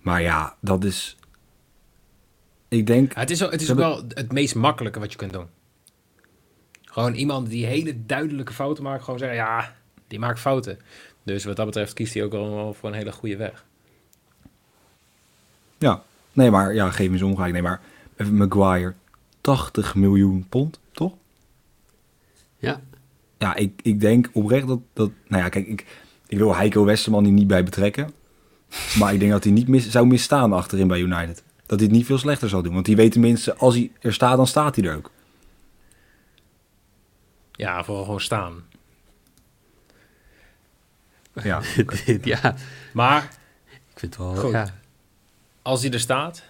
Maar 0.00 0.22
ja, 0.22 0.56
dat 0.60 0.84
is... 0.84 1.16
Ik 2.68 2.86
denk... 2.86 3.14
Ja, 3.14 3.20
het 3.20 3.30
is, 3.30 3.44
ook, 3.44 3.50
het 3.50 3.62
is 3.62 3.70
ook 3.70 3.76
wel 3.76 4.02
het 4.08 4.32
meest 4.32 4.54
makkelijke 4.54 4.98
wat 4.98 5.12
je 5.12 5.18
kunt 5.18 5.32
doen. 5.32 5.46
Gewoon 6.82 7.14
iemand 7.14 7.48
die 7.48 7.66
hele 7.66 8.06
duidelijke 8.06 8.52
fouten 8.52 8.84
maakt, 8.84 9.04
gewoon 9.04 9.18
zeggen, 9.18 9.36
ja, 9.36 9.74
die 10.08 10.18
maakt 10.18 10.40
fouten. 10.40 10.78
Dus 11.22 11.44
wat 11.44 11.56
dat 11.56 11.66
betreft 11.66 11.92
kiest 11.92 12.14
hij 12.14 12.24
ook 12.24 12.32
wel 12.32 12.74
voor 12.74 12.88
een 12.88 12.94
hele 12.94 13.12
goede 13.12 13.36
weg. 13.36 13.64
Ja, 15.78 16.02
nee, 16.32 16.50
maar 16.50 16.74
ja, 16.74 16.90
geef 16.90 17.06
me 17.06 17.12
eens 17.12 17.22
ongelijk. 17.22 17.52
Nee, 17.52 17.62
maar 17.62 17.80
even 18.16 18.36
Maguire, 18.36 18.94
80 19.40 19.94
miljoen 19.94 20.46
pond, 20.48 20.80
toch? 20.92 21.12
Ja. 22.58 22.80
Ja, 23.38 23.54
ik, 23.54 23.80
ik 23.82 24.00
denk 24.00 24.30
oprecht 24.32 24.66
dat, 24.66 24.80
dat... 24.92 25.10
Nou 25.26 25.42
ja, 25.42 25.48
kijk, 25.48 25.66
ik, 25.66 25.86
ik 26.26 26.38
wil 26.38 26.54
Heiko 26.54 26.84
Westerman 26.84 27.24
hier 27.24 27.32
niet 27.32 27.46
bij 27.46 27.64
betrekken. 27.64 28.10
Maar 28.98 29.12
ik 29.12 29.20
denk 29.20 29.32
dat 29.32 29.44
hij 29.44 29.52
niet 29.52 29.68
mis, 29.68 29.90
zou 29.90 30.06
misstaan 30.06 30.52
achterin 30.52 30.88
bij 30.88 31.00
United. 31.00 31.42
Dat 31.66 31.78
hij 31.78 31.88
het 31.88 31.96
niet 31.96 32.06
veel 32.06 32.18
slechter 32.18 32.48
zal 32.48 32.62
doen. 32.62 32.74
Want 32.74 32.86
die 32.86 32.96
weet 32.96 33.12
tenminste, 33.12 33.56
als 33.56 33.74
hij 33.74 33.92
er 34.00 34.12
staat, 34.14 34.36
dan 34.36 34.46
staat 34.46 34.76
hij 34.76 34.84
er 34.84 34.96
ook. 34.96 35.10
Ja, 37.52 37.84
vooral 37.84 38.04
gewoon 38.04 38.20
staan. 38.20 38.64
Ja, 41.32 41.62
ja, 42.22 42.54
Maar 42.92 43.22
ik 43.68 43.98
vind 43.98 44.16
het 44.16 44.24
wel... 44.24 44.36
Goed. 44.36 44.52
Ja, 44.52 44.74
als 45.62 45.82
hij 45.82 45.90
er 45.90 46.00
staat 46.00 46.42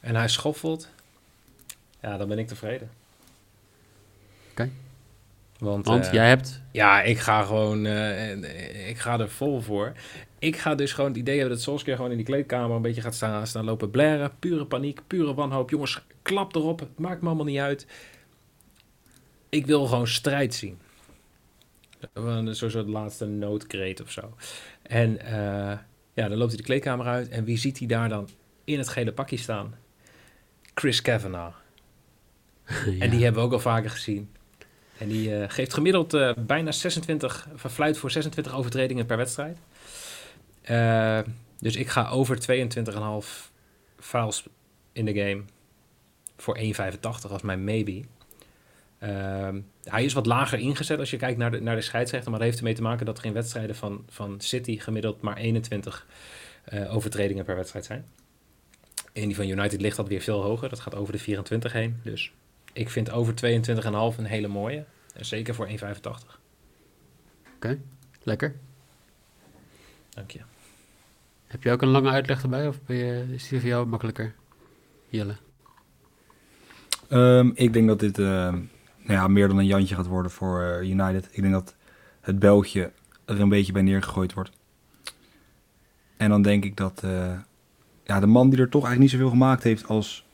en 0.00 0.14
hij 0.14 0.28
schoffelt, 0.28 0.88
ja, 2.00 2.16
dan 2.16 2.28
ben 2.28 2.38
ik 2.38 2.48
tevreden. 2.48 2.90
Want, 5.58 5.86
Want 5.86 6.06
eh, 6.06 6.12
jij 6.12 6.28
hebt... 6.28 6.60
Ja, 6.70 7.02
ik 7.02 7.18
ga 7.18 7.42
gewoon, 7.42 7.86
eh, 7.86 8.88
ik 8.88 8.98
ga 8.98 9.18
er 9.18 9.30
vol 9.30 9.60
voor. 9.60 9.92
Ik 10.38 10.56
ga 10.56 10.74
dus 10.74 10.92
gewoon 10.92 11.10
het 11.10 11.18
idee 11.18 11.38
hebben 11.38 11.54
dat 11.54 11.64
Solskjaer 11.64 11.96
gewoon 11.96 12.10
in 12.10 12.16
die 12.16 12.26
kleedkamer 12.26 12.76
een 12.76 12.82
beetje 12.82 13.00
gaat 13.00 13.14
staan, 13.14 13.46
staan 13.46 13.64
lopen 13.64 13.90
blaren. 13.90 14.32
Pure 14.38 14.66
paniek, 14.66 15.00
pure 15.06 15.34
wanhoop. 15.34 15.70
Jongens, 15.70 16.02
klap 16.22 16.54
erop. 16.54 16.80
Het 16.80 16.98
maakt 16.98 17.20
me 17.20 17.26
allemaal 17.26 17.44
niet 17.44 17.58
uit. 17.58 17.86
Ik 19.48 19.66
wil 19.66 19.86
gewoon 19.86 20.06
strijd 20.06 20.54
zien. 20.54 20.78
Een 22.12 22.54
soort 22.54 22.88
laatste 22.88 23.26
noodkreet 23.26 24.00
of 24.00 24.10
zo. 24.10 24.34
En 24.82 25.20
eh, 25.20 25.78
ja, 26.14 26.28
dan 26.28 26.36
loopt 26.36 26.48
hij 26.48 26.56
de 26.56 26.66
kleedkamer 26.66 27.06
uit. 27.06 27.28
En 27.28 27.44
wie 27.44 27.58
ziet 27.58 27.78
hij 27.78 27.86
daar 27.86 28.08
dan 28.08 28.28
in 28.64 28.78
het 28.78 28.88
gele 28.88 29.12
pakje 29.12 29.36
staan? 29.36 29.74
Chris 30.74 31.02
Kavanagh. 31.02 31.56
Ja. 32.66 32.92
En 33.04 33.10
die 33.10 33.22
hebben 33.22 33.40
we 33.40 33.46
ook 33.46 33.52
al 33.52 33.60
vaker 33.60 33.90
gezien. 33.90 34.30
En 34.98 35.08
die 35.08 35.36
eh, 35.36 35.50
geeft 35.50 35.74
gemiddeld 35.74 36.14
eh, 36.14 36.30
bijna 36.36 36.72
26, 36.72 37.48
verfluit 37.54 37.98
voor 37.98 38.10
26 38.10 38.54
overtredingen 38.54 39.06
per 39.06 39.16
wedstrijd. 39.16 39.58
Eh, 40.68 41.18
dus 41.58 41.76
ik 41.76 41.88
ga 41.88 42.08
over 42.08 42.38
22,5 42.40 43.52
fouls 43.98 44.48
in 44.92 45.04
de 45.04 45.14
game 45.14 45.42
voor 46.36 46.58
1,85 46.58 47.30
als 47.30 47.42
mijn 47.42 47.64
maybe. 47.64 48.02
Ehm, 48.98 49.60
hij 49.84 50.04
is 50.04 50.12
wat 50.12 50.26
lager 50.26 50.58
ingezet 50.58 50.98
als 50.98 51.10
je 51.10 51.16
kijkt 51.16 51.38
naar 51.38 51.50
de, 51.50 51.60
naar 51.60 51.76
de 51.76 51.82
scheidsrechter. 51.82 52.30
Maar 52.30 52.38
dat 52.38 52.48
heeft 52.48 52.60
ermee 52.60 52.74
te 52.74 52.82
maken 52.82 53.06
dat 53.06 53.18
er 53.18 53.24
in 53.24 53.32
wedstrijden 53.32 53.76
van, 53.76 54.04
van 54.08 54.40
City 54.40 54.78
gemiddeld 54.78 55.20
maar 55.20 55.36
21 55.36 56.06
eh, 56.64 56.94
overtredingen 56.94 57.44
per 57.44 57.56
wedstrijd 57.56 57.84
zijn. 57.84 58.06
In 59.12 59.26
die 59.26 59.36
van 59.36 59.48
United 59.48 59.80
ligt 59.80 59.96
dat 59.96 60.08
weer 60.08 60.20
veel 60.20 60.42
hoger. 60.42 60.68
Dat 60.68 60.80
gaat 60.80 60.94
over 60.94 61.12
de 61.12 61.18
24 61.18 61.72
heen. 61.72 62.00
Dus 62.02 62.32
ik 62.72 62.90
vind 62.90 63.10
over 63.10 63.34
22,5 63.34 64.18
een 64.18 64.24
hele 64.24 64.48
mooie. 64.48 64.84
En 65.14 65.24
zeker 65.24 65.54
voor 65.54 65.68
1,85. 65.68 65.74
Lekker. 68.22 68.54
Dank 70.10 70.30
je. 70.30 70.40
Heb 71.48 71.62
je 71.62 71.70
ook 71.70 71.82
een 71.82 71.88
lange 71.88 72.10
uitleg 72.10 72.42
erbij? 72.42 72.68
Of 72.68 72.76
je, 72.86 73.26
is 73.30 73.48
die 73.48 73.60
voor 73.60 73.68
jou 73.68 73.86
makkelijker? 73.86 74.34
Jelle. 75.08 75.36
Ehm, 77.08 77.50
ik 77.54 77.72
denk 77.72 77.88
dat 77.88 78.00
dit 78.00 78.18
eh, 78.18 78.24
nou 78.24 78.62
ja, 79.20 79.28
meer 79.28 79.48
dan 79.48 79.58
een 79.58 79.66
Jantje 79.66 79.94
gaat 79.94 80.06
worden 80.06 80.30
voor 80.30 80.62
eh, 80.62 80.90
United. 80.90 81.28
Ik 81.30 81.42
denk 81.42 81.52
dat 81.54 81.74
het 82.20 82.38
Belgje 82.38 82.92
er 83.24 83.40
een 83.40 83.48
beetje 83.48 83.72
bij 83.72 83.82
neergegooid 83.82 84.34
wordt. 84.34 84.50
En 86.16 86.30
dan 86.30 86.42
denk 86.42 86.64
ik 86.64 86.76
dat 86.76 87.02
eh, 87.04 87.38
ja, 88.04 88.20
de 88.20 88.26
man 88.26 88.50
die 88.50 88.58
er 88.58 88.68
toch 88.68 88.84
eigenlijk 88.84 89.00
niet 89.00 89.20
zoveel 89.20 89.38
gemaakt 89.38 89.62
heeft 89.62 89.88
als 89.88 90.26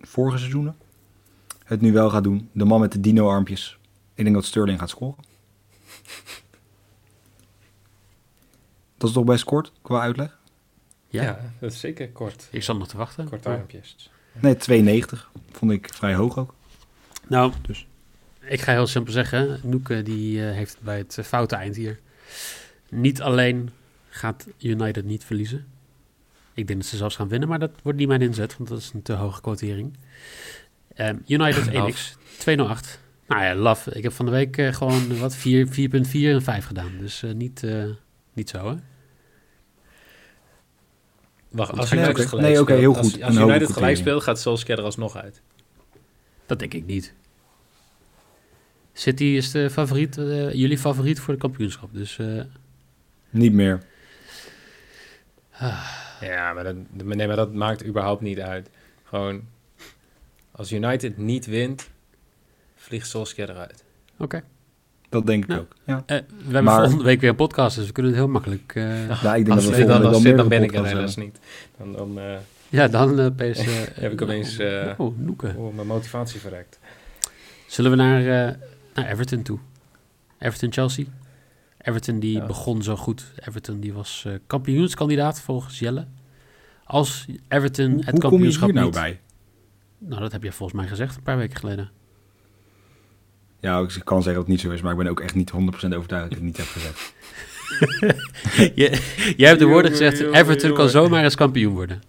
vorige 0.00 0.38
seizoenen, 0.38 0.76
het 1.64 1.80
nu 1.80 1.92
wel 1.92 2.10
gaat 2.10 2.24
doen. 2.24 2.48
De 2.52 2.64
man 2.64 2.80
met 2.80 2.92
de 2.92 3.00
dino-armpjes. 3.00 3.78
Ik 4.14 4.24
denk 4.24 4.36
dat 4.36 4.44
Sterling 4.44 4.78
gaat 4.78 4.90
scoren. 4.90 5.24
Dat 8.98 9.08
is 9.08 9.14
toch 9.14 9.24
best 9.24 9.44
kort 9.44 9.72
qua 9.82 10.00
uitleg? 10.00 10.38
Ja? 11.08 11.22
Ja, 11.22 11.52
dat 11.60 11.72
is 11.72 11.80
zeker 11.80 12.10
kort. 12.10 12.48
Ik 12.50 12.62
zat 12.62 12.78
nog 12.78 12.88
te 12.88 12.96
wachten. 12.96 13.28
Korte 13.28 13.48
Maar- 13.48 13.58
armpjes. 13.58 14.10
Nee, 14.40 14.56
2,90. 14.56 15.30
Vond 15.52 15.70
ik 15.72 15.88
vrij 15.94 16.14
hoog 16.14 16.38
ook. 16.38 16.54
Nou, 17.28 17.52
Dus. 17.66 17.86
ik 18.40 18.60
ga 18.60 18.72
heel 18.72 18.86
simpel 18.86 19.12
zeggen. 19.12 19.60
Noeke 19.62 20.02
die 20.02 20.46
eh, 20.48 20.54
heeft 20.54 20.74
het 20.74 20.82
bij 20.82 20.98
het 20.98 21.18
eh, 21.18 21.24
foute 21.24 21.54
eind 21.56 21.76
hier. 21.76 22.00
Niet 22.90 23.22
alleen 23.22 23.70
gaat 24.08 24.46
United 24.58 25.04
niet 25.04 25.24
verliezen. 25.24 25.66
Ik 26.54 26.66
denk 26.66 26.78
dat 26.80 26.88
ze 26.88 26.96
zelfs 26.96 27.16
gaan 27.16 27.28
winnen, 27.28 27.48
maar 27.48 27.58
dat 27.58 27.70
wordt 27.82 27.98
niet 27.98 28.08
mijn 28.08 28.22
inzet, 28.22 28.56
want 28.56 28.68
dat 28.68 28.78
is 28.78 28.90
een 28.94 29.02
te 29.02 29.12
hoge 29.12 29.40
quotering. 29.40 29.96
Ehm, 30.94 31.16
United 31.26 31.68
1x, 31.94 32.16
208. 32.38 33.00
Nou 33.26 33.42
ja, 33.42 33.54
love. 33.54 33.90
Ik 33.92 34.02
heb 34.02 34.12
van 34.12 34.24
de 34.26 34.30
week 34.32 34.56
eh, 34.56 34.72
gewoon 34.72 35.18
wat 35.18 35.34
4, 35.36 35.66
4.4 35.66 35.70
en 36.12 36.42
5 36.42 36.66
gedaan. 36.66 36.92
Dus 36.98 37.22
eh, 37.22 37.32
niet, 37.32 37.62
eh, 37.62 37.84
niet 38.38 38.48
zo, 38.50 38.68
hè? 38.68 38.74
Wacht, 41.48 41.76
als 41.78 41.90
Nee, 41.90 42.00
United 42.00 42.18
oké. 42.20 42.28
gelijk 42.28 42.46
Nee, 42.48 42.60
oké, 42.60 42.62
speelt, 42.72 42.80
heel 42.80 42.96
als- 42.96 43.12
goed. 43.12 43.22
Als, 43.22 43.34
hoge 43.36 43.46
United 43.48 43.58
gelijk 43.58 43.72
quotering. 43.74 43.98
speelt, 43.98 44.22
gaat 44.22 44.40
Solskjaer 44.40 44.78
er 44.78 44.84
alsnog 44.84 45.16
uit. 45.16 45.40
Dat 46.46 46.58
denk 46.58 46.74
ik 46.74 46.86
niet. 46.86 47.14
City 48.92 49.24
is 49.24 49.50
de 49.50 49.70
favoriet, 49.70 50.18
eh, 50.18 50.52
jullie 50.52 50.78
favoriet 50.78 51.20
voor 51.20 51.34
de 51.34 51.40
kampioenschap. 51.40 51.88
Dus 51.92 52.18
eh, 52.18 52.42
Niet 53.30 53.52
meer. 53.52 53.82
Ja, 56.20 56.52
maar 56.52 56.64
dat, 56.64 56.76
nee, 56.92 57.26
maar 57.26 57.36
dat 57.36 57.52
maakt 57.52 57.84
überhaupt 57.86 58.20
niet 58.22 58.40
uit. 58.40 58.70
Gewoon, 59.04 59.42
als 60.50 60.72
United 60.72 61.16
niet 61.16 61.46
wint, 61.46 61.90
vliegt 62.74 63.08
Solskjaer 63.08 63.50
eruit. 63.50 63.84
oké. 64.18 64.42
Dat 65.08 65.26
denk 65.26 65.42
ik 65.42 65.48
Nou. 65.48 65.60
ook. 65.60 65.72
Ja. 65.84 66.02
Eh, 66.06 66.16
we 66.18 66.24
hebben 66.42 66.64
Maar- 66.64 66.78
volgende 66.80 67.04
week 67.04 67.20
weer 67.20 67.30
een 67.30 67.36
podcast, 67.36 67.76
dus 67.76 67.86
we 67.86 67.92
kunnen 67.92 68.12
het 68.12 68.20
heel 68.20 68.30
makkelijk... 68.30 68.72
eh, 68.74 68.82
Nou, 69.22 69.38
ik 69.38 69.44
denk 69.44 69.48
Als 69.48 69.64
dat 69.64 69.74
we 69.76 69.84
dan, 69.84 70.02
dan, 70.02 70.22
meer 70.22 70.48
ben 70.48 70.62
ik 70.62 70.74
er 70.74 70.86
helaas 70.86 71.16
niet. 71.16 71.38
Dan, 71.78 71.92
dan 71.92 72.18
eh, 72.18 72.36
ja, 72.68 72.88
dan 72.88 73.18
Heb 73.18 74.12
ik 74.12 74.22
opeens, 74.22 74.58
eh, 74.58 74.90
oh, 74.96 75.18
Noeke. 75.18 75.54
oh, 75.56 75.74
mijn 75.74 75.86
motivatie 75.86 76.40
verrekt. 76.40 76.78
Zullen 77.66 77.90
we 77.90 77.96
naar, 77.96 78.20
eh, 78.20 78.54
naar 78.94 79.10
Everton 79.10 79.42
toe? 79.42 79.58
Everton-Chelsea. 80.38 81.04
Everton 81.78 82.18
die 82.20 82.36
Ja. 82.38 82.46
begon 82.46 82.82
zo 82.82 82.96
goed. 82.96 83.24
Everton 83.48 83.80
die 83.80 83.92
was 83.92 84.24
eh, 84.26 84.32
kampioenskandidaat 84.46 85.40
volgens 85.40 85.78
Jelle. 85.78 86.06
Als 86.84 87.26
Everton 87.48 87.90
Hoe, 87.90 87.96
het 88.04 88.10
hoe 88.10 88.20
kom 88.20 88.20
je 88.22 88.28
kampioenschap 88.28 88.64
hier 88.64 88.74
nou 88.74 88.86
niet... 88.86 88.94
bij? 88.94 89.20
Nou, 89.98 90.20
dat 90.20 90.32
heb 90.32 90.42
je 90.42 90.52
volgens 90.52 90.80
mij 90.80 90.88
gezegd 90.88 91.16
een 91.16 91.22
paar 91.22 91.36
weken 91.36 91.56
geleden. 91.58 91.90
Ja, 93.60 93.78
ik 93.80 94.00
kan 94.04 94.22
zeggen 94.22 94.34
dat 94.34 94.42
het 94.42 94.46
niet 94.46 94.60
zo 94.60 94.70
is, 94.70 94.80
maar 94.82 94.92
ik 94.92 94.98
ben 94.98 95.06
ook 95.06 95.20
echt 95.20 95.34
niet 95.34 95.50
100% 95.52 95.54
overtuigd 95.56 96.08
dat 96.10 96.24
ik 96.24 96.30
het 96.30 96.42
niet 96.42 96.56
heb 96.56 96.66
gezegd. 96.66 97.12
Je- 98.74 99.32
Jij 99.36 99.48
hebt 99.48 99.60
de 99.60 99.66
woorden 99.66 99.90
gezegd, 99.90 100.20
Everton 100.20 100.72
kan 100.74 100.88
zomaar 100.88 101.24
eens 101.24 101.34
kampioen 101.34 101.74
worden. 101.74 102.02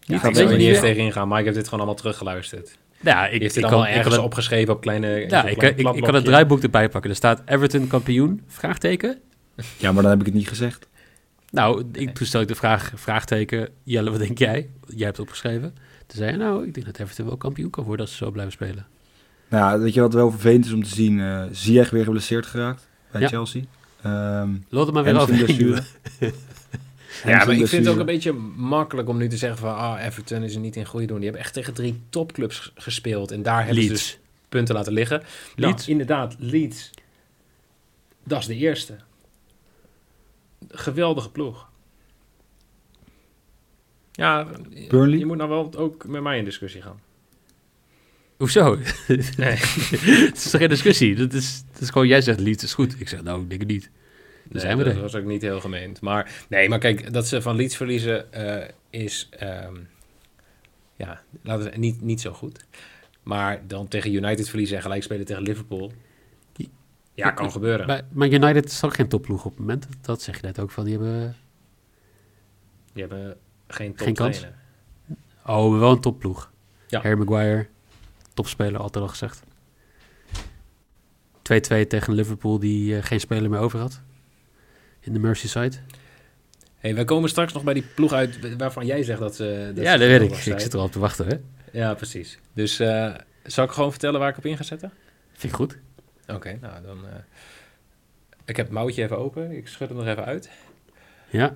Ja, 0.00 0.16
ik 0.16 0.22
weet 0.22 0.36
er 0.38 0.44
niet 0.44 0.52
eens 0.52 0.70
niet- 0.72 0.80
tegen 0.80 1.02
ingaan, 1.02 1.28
maar 1.28 1.38
ik 1.38 1.44
heb 1.44 1.54
dit 1.54 1.64
gewoon 1.64 1.78
allemaal 1.78 1.98
teruggeluisterd. 1.98 2.78
Ja, 3.00 3.26
Ik 3.26 3.42
ik, 3.42 3.52
kan, 3.52 3.62
allemaal 3.62 3.80
ik, 3.86 3.92
kan 3.92 3.98
ergens 3.98 4.18
opgeschreven 4.18 4.74
op 4.74 4.80
kleine... 4.80 5.08
ja, 5.08 5.44
ik, 5.46 5.58
klein 5.58 5.78
ik, 5.78 5.94
ik 5.94 6.02
kan 6.02 6.14
het 6.14 6.24
draaiboek 6.24 6.62
erbij 6.62 6.88
pakken. 6.88 7.10
Er 7.10 7.16
staat 7.16 7.42
Everton 7.46 7.86
kampioen, 7.86 8.42
vraagteken. 8.46 9.18
Ja, 9.76 9.92
maar 9.92 10.02
dan 10.02 10.10
heb 10.10 10.20
ik 10.20 10.26
het 10.26 10.34
niet 10.34 10.48
gezegd. 10.48 10.86
Nou, 11.50 11.84
ik, 11.92 12.14
toen 12.14 12.26
stel 12.26 12.40
ik 12.40 12.48
de 12.48 12.54
vraag, 12.54 12.92
vraagteken, 12.94 13.68
Jelle, 13.82 14.10
wat 14.10 14.18
denk 14.18 14.38
jij? 14.38 14.68
Jij 14.86 15.04
hebt 15.06 15.16
het 15.16 15.26
opgeschreven. 15.26 15.74
Toen 16.08 16.16
zei 16.18 16.30
je, 16.30 16.36
nou, 16.36 16.66
ik 16.66 16.74
denk 16.74 16.86
dat 16.86 16.98
Everton 16.98 17.26
wel 17.26 17.36
kampioen 17.36 17.70
kan 17.70 17.84
worden 17.84 18.06
als 18.06 18.16
ze 18.16 18.24
zo 18.24 18.30
blijven 18.30 18.52
spelen. 18.52 18.86
Nou, 19.48 19.80
weet 19.80 19.94
je 19.94 20.00
wat 20.00 20.12
wel 20.14 20.30
vervelend 20.30 20.64
is 20.64 20.72
om 20.72 20.82
te 20.82 20.88
zien? 20.94 21.20
eh 21.20 21.44
Ziyech 21.52 21.90
weer 21.90 22.04
geblesseerd 22.04 22.46
geraakt 22.46 22.88
bij 23.10 23.20
Ja. 23.20 23.28
Chelsea. 23.28 23.62
Ehm 24.02 24.50
Laat 24.68 24.84
het 24.86 24.94
maar 24.94 25.04
weer 25.04 25.20
over. 25.20 25.34
hamstringblessure. 25.34 25.82
Ja, 27.24 27.36
maar 27.44 27.50
ik 27.54 27.66
vind 27.66 27.84
het 27.84 27.94
ook 27.94 28.00
een 28.00 28.06
beetje 28.06 28.32
makkelijk 28.56 29.08
om 29.08 29.16
nu 29.16 29.28
te 29.28 29.36
zeggen 29.36 29.58
van... 29.58 29.76
Ah, 29.76 30.04
Everton 30.04 30.42
is 30.42 30.54
er 30.54 30.60
niet 30.60 30.76
in 30.76 30.84
goede 30.84 31.06
doen. 31.06 31.16
Die 31.16 31.24
hebben 31.24 31.42
echt 31.44 31.52
tegen 31.54 31.74
drie 31.74 32.00
topclubs 32.10 32.72
gespeeld. 32.74 33.30
En 33.30 33.42
daar 33.42 33.64
hebben 33.64 33.82
ze 33.82 33.88
dus 33.88 34.18
punten 34.48 34.74
laten 34.74 34.92
liggen. 34.92 35.22
Leeds. 35.56 35.80
Nou, 35.86 35.90
inderdaad, 35.90 36.36
Leeds. 36.38 36.90
Dat 38.24 38.38
is 38.40 38.46
de 38.46 38.54
eerste. 38.54 38.96
Geweldige 40.68 41.30
ploeg. 41.30 41.67
Ja, 44.18 44.46
Burnley? 44.88 45.18
je 45.18 45.26
moet 45.26 45.36
nou 45.36 45.48
wel 45.48 45.74
ook 45.76 46.06
met 46.06 46.22
mij 46.22 46.38
in 46.38 46.44
discussie 46.44 46.82
gaan. 46.82 47.00
Hoezo? 48.36 48.76
Nee. 49.36 49.56
Het 50.26 50.36
is 50.36 50.50
toch 50.50 50.60
geen 50.60 50.68
discussie? 50.68 51.14
Dat 51.14 51.32
is, 51.32 51.62
dat 51.72 51.80
is 51.80 51.90
gewoon, 51.90 52.06
jij 52.06 52.20
zegt 52.20 52.40
Leeds 52.40 52.64
is 52.64 52.74
goed. 52.74 53.00
Ik 53.00 53.08
zeg, 53.08 53.22
nou, 53.22 53.42
ik 53.42 53.48
denk 53.48 53.60
het 53.60 53.70
niet. 53.70 53.82
Dan 53.82 53.92
Nee, 54.52 54.60
zijn 54.62 54.78
we 54.78 54.84
dat 54.84 54.94
er. 54.94 55.00
was 55.00 55.14
ook 55.14 55.24
niet 55.24 55.42
heel 55.42 55.60
gemeend. 55.60 56.00
Maar 56.00 56.32
nee, 56.48 56.68
maar 56.68 56.78
kijk, 56.78 57.12
dat 57.12 57.26
ze 57.26 57.42
van 57.42 57.56
Leeds 57.56 57.76
verliezen 57.76 58.32
eh, 58.32 58.68
is 58.90 59.28
ehm, 59.30 59.74
ja, 60.96 61.20
laten 61.42 61.70
we 61.70 61.76
niet, 61.78 62.00
niet 62.00 62.20
zo 62.20 62.32
goed. 62.32 62.64
Maar 63.22 63.62
dan 63.66 63.88
tegen 63.88 64.12
United 64.14 64.48
verliezen 64.48 64.76
en 64.76 64.82
gelijk 64.82 65.02
spelen 65.02 65.26
tegen 65.26 65.42
Liverpool. 65.42 65.92
Ja, 67.14 67.30
kan 67.30 67.52
gebeuren. 67.52 67.86
Maar, 67.86 68.02
maar 68.12 68.28
United 68.28 68.64
is 68.64 68.84
ook 68.84 68.94
geen 68.94 69.08
topploeg 69.08 69.44
op 69.44 69.50
het 69.50 69.60
moment. 69.60 69.86
Dat 70.00 70.22
zeg 70.22 70.36
je 70.40 70.46
net 70.46 70.58
ook 70.58 70.70
van, 70.70 70.84
die 70.84 70.92
hebben... 70.94 71.36
Die 72.92 73.02
hebben 73.06 73.36
geen 73.68 73.94
top 73.94 74.06
Geen 74.06 74.14
kans. 74.14 74.36
trainer. 74.38 74.58
Oh, 75.46 75.78
wel 75.78 75.90
een 75.90 76.00
topploeg. 76.00 76.50
Ja. 76.88 77.00
Harry 77.02 77.18
Maguire, 77.18 77.66
topspeler, 78.34 78.80
altijd 78.80 79.04
al 79.04 79.10
gezegd. 79.10 79.42
2-2 81.84 81.86
tegen 81.88 82.12
Liverpool 82.12 82.58
die 82.58 82.96
eh, 82.96 83.02
geen 83.02 83.20
speler 83.20 83.50
meer 83.50 83.60
over 83.60 83.78
had. 83.78 84.00
In 85.00 85.12
de 85.12 85.18
Merseyside. 85.18 85.76
Hey, 86.78 86.94
wij 86.94 87.04
komen 87.04 87.28
straks 87.28 87.52
nog 87.52 87.64
bij 87.64 87.74
die 87.74 87.84
ploeg 87.94 88.12
uit 88.12 88.56
waarvan 88.56 88.86
jij 88.86 89.02
zegt 89.02 89.20
dat 89.20 89.34
ze. 89.36 89.72
Dat 89.74 89.84
ja, 89.84 89.92
ze 89.92 89.98
dat 89.98 90.08
weet 90.08 90.20
ik. 90.22 90.36
Ik 90.46 90.60
zit 90.60 90.72
er 90.72 90.78
al 90.78 90.84
op 90.84 90.92
te 90.92 90.98
wachten, 90.98 91.26
hè. 91.26 91.34
Ja, 91.72 91.94
precies. 91.94 92.38
Dus 92.52 92.78
eh, 92.80 93.14
zal 93.42 93.64
ik 93.64 93.70
gewoon 93.70 93.90
vertellen 93.90 94.20
waar 94.20 94.28
ik 94.28 94.36
op 94.38 94.46
in 94.46 94.56
ga 94.56 94.62
zetten? 94.62 94.92
Vind 95.32 95.52
ik 95.52 95.58
goed. 95.58 95.78
Oké, 96.26 96.58
nou 96.60 96.82
dan. 96.82 97.06
eh, 97.08 97.14
ik 98.44 98.56
heb 98.56 98.66
het 98.66 98.74
mouwtje 98.74 99.02
even 99.02 99.18
open. 99.18 99.50
Ik 99.56 99.68
schud 99.68 99.88
hem 99.88 99.96
nog 99.98 100.06
even 100.06 100.24
uit. 100.24 100.50
Ja. 101.30 101.54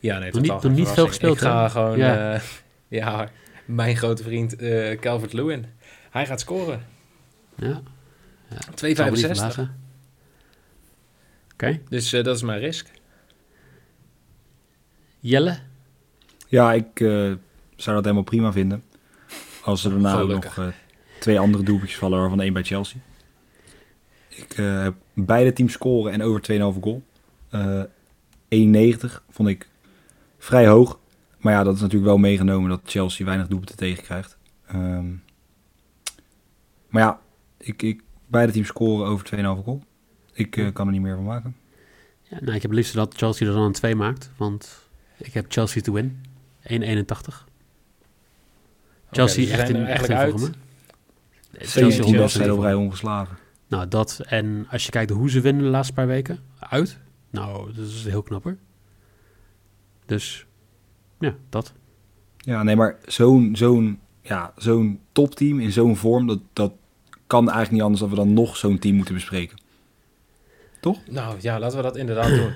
Ja, 0.00 0.18
nee, 0.18 0.30
Nog 0.32 0.62
niet- 0.62 0.72
niet 0.76 0.88
veel 0.88 1.06
gespeeld, 1.06 1.34
Ik 1.36 1.42
ga 1.42 1.68
gewoon, 1.68 1.98
Ja. 1.98 2.14
ja, 2.32 2.40
ja 2.98 3.28
mijn 3.64 3.96
grote 3.96 4.22
vriend 4.22 4.56
eh 4.56 4.98
Calvert 4.98 5.32
Lewin. 5.32 5.66
Hij 6.10 6.26
gaat 6.26 6.40
scoren. 6.40 6.82
Ja. 7.54 7.80
ja. 8.48 8.58
2,65. 8.74 8.96
Zal 8.96 9.04
me 9.04 9.10
niet 9.10 9.26
verbazen. 9.26 9.76
Oké. 11.52 11.80
Dus 11.88 12.12
eh, 12.12 12.24
dat 12.24 12.36
is 12.36 12.42
mijn 12.42 12.60
risk. 12.60 12.90
Jelle? 15.20 15.58
Ja, 16.46 16.72
ik 16.72 17.00
eh, 17.00 17.08
zou 17.76 17.96
dat 17.96 18.02
helemaal 18.02 18.22
prima 18.22 18.52
vinden. 18.52 18.82
Als 19.62 19.84
er 19.84 19.90
daarna 19.90 20.18
ook 20.18 20.28
nog 20.28 20.58
eh, 20.58 20.66
twee 21.20 21.38
andere 21.38 21.64
doelpuntjes 21.64 21.98
vallen, 21.98 22.18
waarvan 22.20 22.40
één 22.40 22.52
bij 22.52 22.62
Chelsea. 22.64 23.00
Ik 24.28 24.52
eh, 24.58 24.82
heb 24.82 24.94
beide 25.14 25.52
teams 25.52 25.72
scoren 25.72 26.12
en 26.12 26.22
over 26.22 26.40
2,5 26.40 26.80
goal. 26.80 27.02
Eh 27.50 27.82
1,90 28.48 29.22
vond 29.30 29.48
ik 29.48 29.68
vrij 30.38 30.66
hoog. 30.66 30.98
Maar 31.38 31.52
ja, 31.52 31.62
dat 31.62 31.74
is 31.74 31.80
natuurlijk 31.80 32.10
wel 32.10 32.18
meegenomen 32.18 32.70
dat 32.70 32.80
Chelsea 32.84 33.26
weinig 33.26 33.46
doelpunten 33.46 33.76
tegenkrijgt. 33.76 34.36
Ehm, 34.66 35.10
maar 36.88 37.02
ja, 37.02 37.20
ik, 37.58 37.82
ik, 37.82 38.02
beide 38.26 38.52
teams 38.52 38.68
scoren 38.68 39.06
over 39.06 39.26
2,5 39.36 39.40
goal. 39.64 39.82
Ik 40.32 40.56
eh, 40.56 40.72
kan 40.72 40.86
er 40.86 40.92
niet 40.92 41.02
meer 41.02 41.14
van 41.14 41.24
maken. 41.24 41.56
Ja, 42.22 42.38
nou, 42.40 42.54
ik 42.54 42.62
heb 42.62 42.70
het 42.70 42.74
liefst 42.80 42.94
dat 42.94 43.14
Chelsea 43.16 43.46
er 43.46 43.52
dan 43.52 43.62
een 43.62 43.72
2 43.72 43.94
maakt. 43.94 44.30
Want 44.36 44.88
ik 45.16 45.34
heb 45.34 45.44
Chelsea 45.48 45.82
to 45.82 45.92
win. 45.92 46.20
1,81. 46.62 47.46
Chelsea 49.10 49.44
dus 49.44 49.50
echt 49.50 49.68
in, 49.68 49.86
echt 49.86 50.08
in 50.08 50.16
vorm. 50.16 50.52
Chelsea 51.52 51.84
wedstrijden 51.84 52.20
wedstrijden 52.20 52.54
op 52.54 52.62
rij 52.62 52.74
ongeslagen. 52.74 53.38
Nou, 53.68 53.88
dat. 53.88 54.20
En 54.26 54.66
als 54.70 54.84
je 54.84 54.90
kijkt 54.90 55.10
hoe 55.10 55.30
ze 55.30 55.40
winnen 55.40 55.62
de 55.62 55.68
laatste 55.68 55.92
paar 55.92 56.06
weken 56.06 56.38
uit. 56.58 56.98
Nou, 57.30 57.72
dat 57.74 57.86
is 57.86 58.04
heel 58.04 58.22
knapper. 58.22 58.56
Dus, 60.08 60.46
ja, 61.20 61.34
dat. 61.48 61.72
Ja, 62.36 62.62
nee, 62.62 62.76
maar 62.76 62.96
zo'n 63.06 63.56
zo'n 63.56 64.00
ja, 64.22 64.52
zo'n 64.56 65.00
topteam 65.12 65.60
in 65.60 65.72
zo'n 65.72 65.96
vorm, 65.96 66.26
dat, 66.26 66.40
dat 66.52 66.72
kan 67.26 67.44
eigenlijk 67.44 67.70
niet 67.72 67.82
anders 67.82 68.00
dan 68.00 68.10
we 68.10 68.16
dan 68.16 68.32
nog 68.32 68.56
zo'n 68.56 68.78
team 68.78 68.94
moeten 68.96 69.14
bespreken. 69.14 69.58
Nou 71.10 71.36
ja, 71.40 71.58
laten 71.58 71.76
we 71.76 71.82
dat 71.82 71.96
inderdaad 71.96 72.28
doen. 72.28 72.52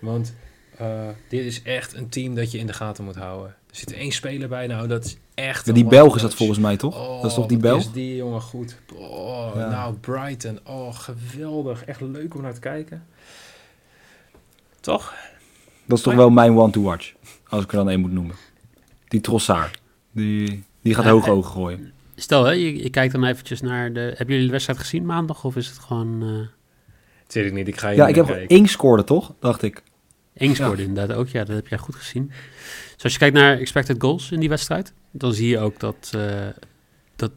Want 0.00 0.34
eh, 0.76 1.08
dit 1.28 1.44
is 1.44 1.62
echt 1.62 1.94
een 1.94 2.08
team 2.08 2.34
dat 2.34 2.50
je 2.50 2.58
in 2.58 2.66
de 2.66 2.72
gaten 2.72 3.04
moet 3.04 3.16
houden. 3.16 3.48
Er 3.48 3.76
zit 3.76 3.92
één 3.92 4.12
speler 4.12 4.48
bij, 4.48 4.66
nou 4.66 4.88
dat 4.88 5.04
is 5.04 5.16
echt... 5.34 5.66
Ja, 5.66 5.72
die 5.72 5.84
Belg 5.84 6.16
is 6.16 6.22
dat 6.22 6.34
volgens 6.34 6.58
mij 6.58 6.76
toch? 6.76 6.98
Oh, 7.08 7.22
dat 7.22 7.30
is 7.30 7.36
toch 7.36 7.46
die 7.46 7.58
Belg? 7.58 7.78
is 7.78 7.92
die 7.92 8.16
jongen 8.16 8.40
goed. 8.40 8.76
Oh, 8.94 9.52
Ja. 9.54 9.68
Nou, 9.68 9.94
Brighton. 9.94 10.58
Oh, 10.64 10.94
geweldig. 10.94 11.84
Echt 11.84 12.00
leuk 12.00 12.34
om 12.34 12.42
naar 12.42 12.54
te 12.54 12.60
kijken. 12.60 13.06
Toch? 14.80 15.14
Dat 15.86 15.98
is 15.98 16.04
toch 16.04 16.12
Maar- 16.14 16.22
wel 16.22 16.30
mijn 16.30 16.56
one 16.56 16.72
to 16.72 16.82
watch, 16.82 17.12
als 17.48 17.64
ik 17.64 17.70
er 17.70 17.76
dan 17.76 17.88
één 17.90 18.00
moet 18.00 18.12
noemen. 18.12 18.34
Die 19.08 19.20
Trossard, 19.20 19.80
die, 20.12 20.64
die 20.82 20.94
gaat 20.94 21.04
hoog 21.04 21.26
eh, 21.26 21.32
ogen 21.32 21.50
gooien. 21.50 21.92
Stel, 22.14 22.44
hè, 22.44 22.50
je, 22.52 22.82
je 22.82 22.90
kijkt 22.90 23.12
dan 23.12 23.24
eventjes 23.24 23.60
naar 23.60 23.92
de... 23.92 24.00
Hebben 24.00 24.26
jullie 24.26 24.44
de 24.44 24.50
wedstrijd 24.52 24.78
gezien 24.78 25.06
maandag? 25.06 25.44
Of 25.44 25.56
is 25.56 25.66
het 25.68 25.78
gewoon... 25.78 26.22
eh 26.22 26.28
Dat 27.24 27.34
weet 27.34 27.46
ik 27.46 27.52
niet. 27.52 27.68
Ik 27.68 27.78
ga 27.78 27.88
je 27.88 27.96
Ja, 27.96 28.08
ik 28.08 28.14
heb 28.14 28.26
kijken. 28.26 28.48
één 28.56 28.66
scoorde 28.66 29.04
toch, 29.04 29.34
dacht 29.40 29.62
ik. 29.62 29.82
één 30.34 30.54
scoorde 30.54 30.82
inderdaad 30.82 31.16
ook. 31.16 31.28
Ja, 31.28 31.44
dat 31.44 31.56
heb 31.56 31.68
jij 31.68 31.78
goed 31.78 31.94
gezien. 31.94 32.32
Dus 32.94 33.02
als 33.04 33.12
je 33.12 33.18
kijkt 33.18 33.34
naar 33.34 33.58
expected 33.58 33.96
goals 34.02 34.30
in 34.30 34.40
die 34.40 34.48
wedstrijd... 34.48 34.92
dan 35.10 35.32
zie 35.32 35.48
je 35.48 35.58
ook 35.58 35.80
dat, 35.80 36.10
eh, 36.14 36.46
dat 37.16 37.32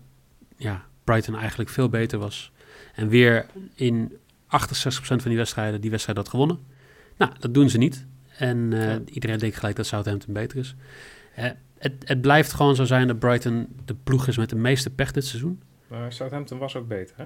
ja, 0.58 0.86
Brighton 1.04 1.36
eigenlijk 1.36 1.70
veel 1.70 1.90
beter 1.90 2.20
was. 2.20 2.52
En 2.96 3.08
weer 3.10 3.46
in 3.76 4.12
68% 4.48 4.50
van 5.00 5.18
die 5.24 5.38
wedstrijden 5.38 5.82
die 5.82 5.92
wedstrijd 5.92 6.18
had 6.18 6.30
gewonnen. 6.30 6.60
Nou, 7.18 7.32
dat 7.40 7.54
doen 7.54 7.70
ze 7.70 7.78
niet. 7.78 8.06
En 8.40 8.70
eh, 8.74 8.84
Ja. 8.84 9.00
iedereen 9.12 9.38
denkt 9.38 9.58
gelijk 9.58 9.76
dat 9.76 9.86
Southampton 9.86 10.34
beter 10.34 10.58
is. 10.58 10.76
Eh, 11.36 11.46
het, 11.78 11.94
het 12.04 12.22
blijft 12.22 12.54
gewoon 12.54 12.76
zo 12.76 12.86
zijn 12.86 13.08
dat 13.08 13.20
Brighton 13.20 13.68
de 13.86 13.96
ploeg 14.04 14.28
is 14.28 14.38
met 14.38 14.50
de 14.50 14.56
meeste 14.56 14.90
pech 14.90 15.12
dit 15.12 15.26
seizoen. 15.26 15.62
Maar 15.88 16.14
Southampton 16.14 16.58
was 16.58 16.76
ook 16.76 16.88
beter, 16.88 17.16
hè? 17.18 17.24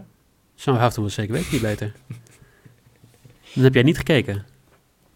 Southampton 0.56 1.04
was 1.04 1.14
zeker 1.14 1.34
weten 1.34 1.52
niet 1.52 1.62
beter. 1.62 1.92
Dan 3.54 3.64
heb 3.64 3.74
jij 3.74 3.84
niet 3.84 3.98
gekeken. 3.98 4.46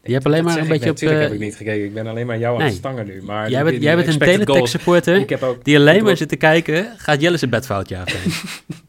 Je 0.03 0.13
hebt 0.13 0.25
alleen 0.25 0.43
Dat 0.43 0.47
maar 0.53 0.57
een 0.57 0.63
ik. 0.63 0.69
beetje 0.69 0.89
op... 0.89 0.93
Natuurlijk 0.95 1.21
eh, 1.21 1.25
heb 1.27 1.35
ik 1.39 1.45
niet 1.45 1.55
gekeken. 1.55 1.85
Ik 1.85 1.93
ben 1.93 2.07
alleen 2.07 2.25
maar 2.25 2.37
jou 2.37 2.59
aan 2.59 2.65
het 2.65 2.73
stangen 2.75 3.05
nu. 3.05 3.21
Maar 3.21 3.49
jij 3.49 3.55
die- 3.55 3.57
bent, 3.63 3.75
die 3.75 3.83
jij 3.85 3.95
bent 3.95 4.07
een 4.07 4.17
teletext 4.19 4.71
supporter 4.71 5.15
Ik 5.15 5.29
heb 5.29 5.43
ook... 5.43 5.63
die 5.63 5.77
alleen 5.77 5.95
ik 5.95 6.03
maar 6.03 6.17
zit 6.17 6.29
te 6.29 6.35
kijken. 6.35 6.93
Gaat 6.97 7.21
Jelle 7.21 7.37
zijn 7.37 7.51
bedfout 7.51 7.89
ja 7.89 8.01
of 8.03 8.13
nee? 8.13 8.33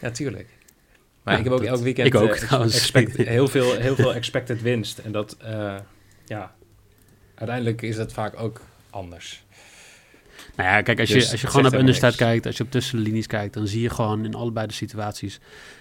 Ja, 0.00 0.10
tuurlijk. 0.10 0.48
Maar 1.28 1.36
Ja, 1.36 1.44
ik 1.44 1.50
heb 1.50 1.60
ook 1.60 1.68
elk 1.68 1.82
weekend 1.82 2.06
ik 2.06 2.14
ook, 2.14 2.34
eh, 2.34 2.62
expect- 2.62 3.16
heel, 3.36 3.48
veel, 3.48 3.74
heel 3.74 3.94
veel 3.94 4.14
expected 4.14 4.62
winst. 4.62 4.98
En 4.98 5.12
dat, 5.12 5.36
eh, 5.40 5.76
ja, 6.26 6.54
uiteindelijk 7.34 7.82
is 7.82 7.96
dat 7.96 8.12
vaak 8.12 8.40
ook 8.40 8.60
anders. 8.90 9.44
Nou 10.56 10.68
ja, 10.70 10.82
kijk, 10.82 11.00
als 11.00 11.08
je, 11.08 11.14
Dus 11.14 11.32
als 11.32 11.40
je 11.40 11.46
gewoon 11.46 11.66
op 11.66 11.72
understat 11.72 12.14
kijkt, 12.14 12.46
als 12.46 12.56
je 12.56 12.64
op 12.64 12.70
tussenlinies 12.70 13.26
kijkt, 13.26 13.54
dan 13.54 13.66
zie 13.66 13.80
je 13.80 13.90
gewoon 13.90 14.24
in 14.24 14.34
allebei 14.34 14.66
de 14.66 14.72
situaties 14.72 15.40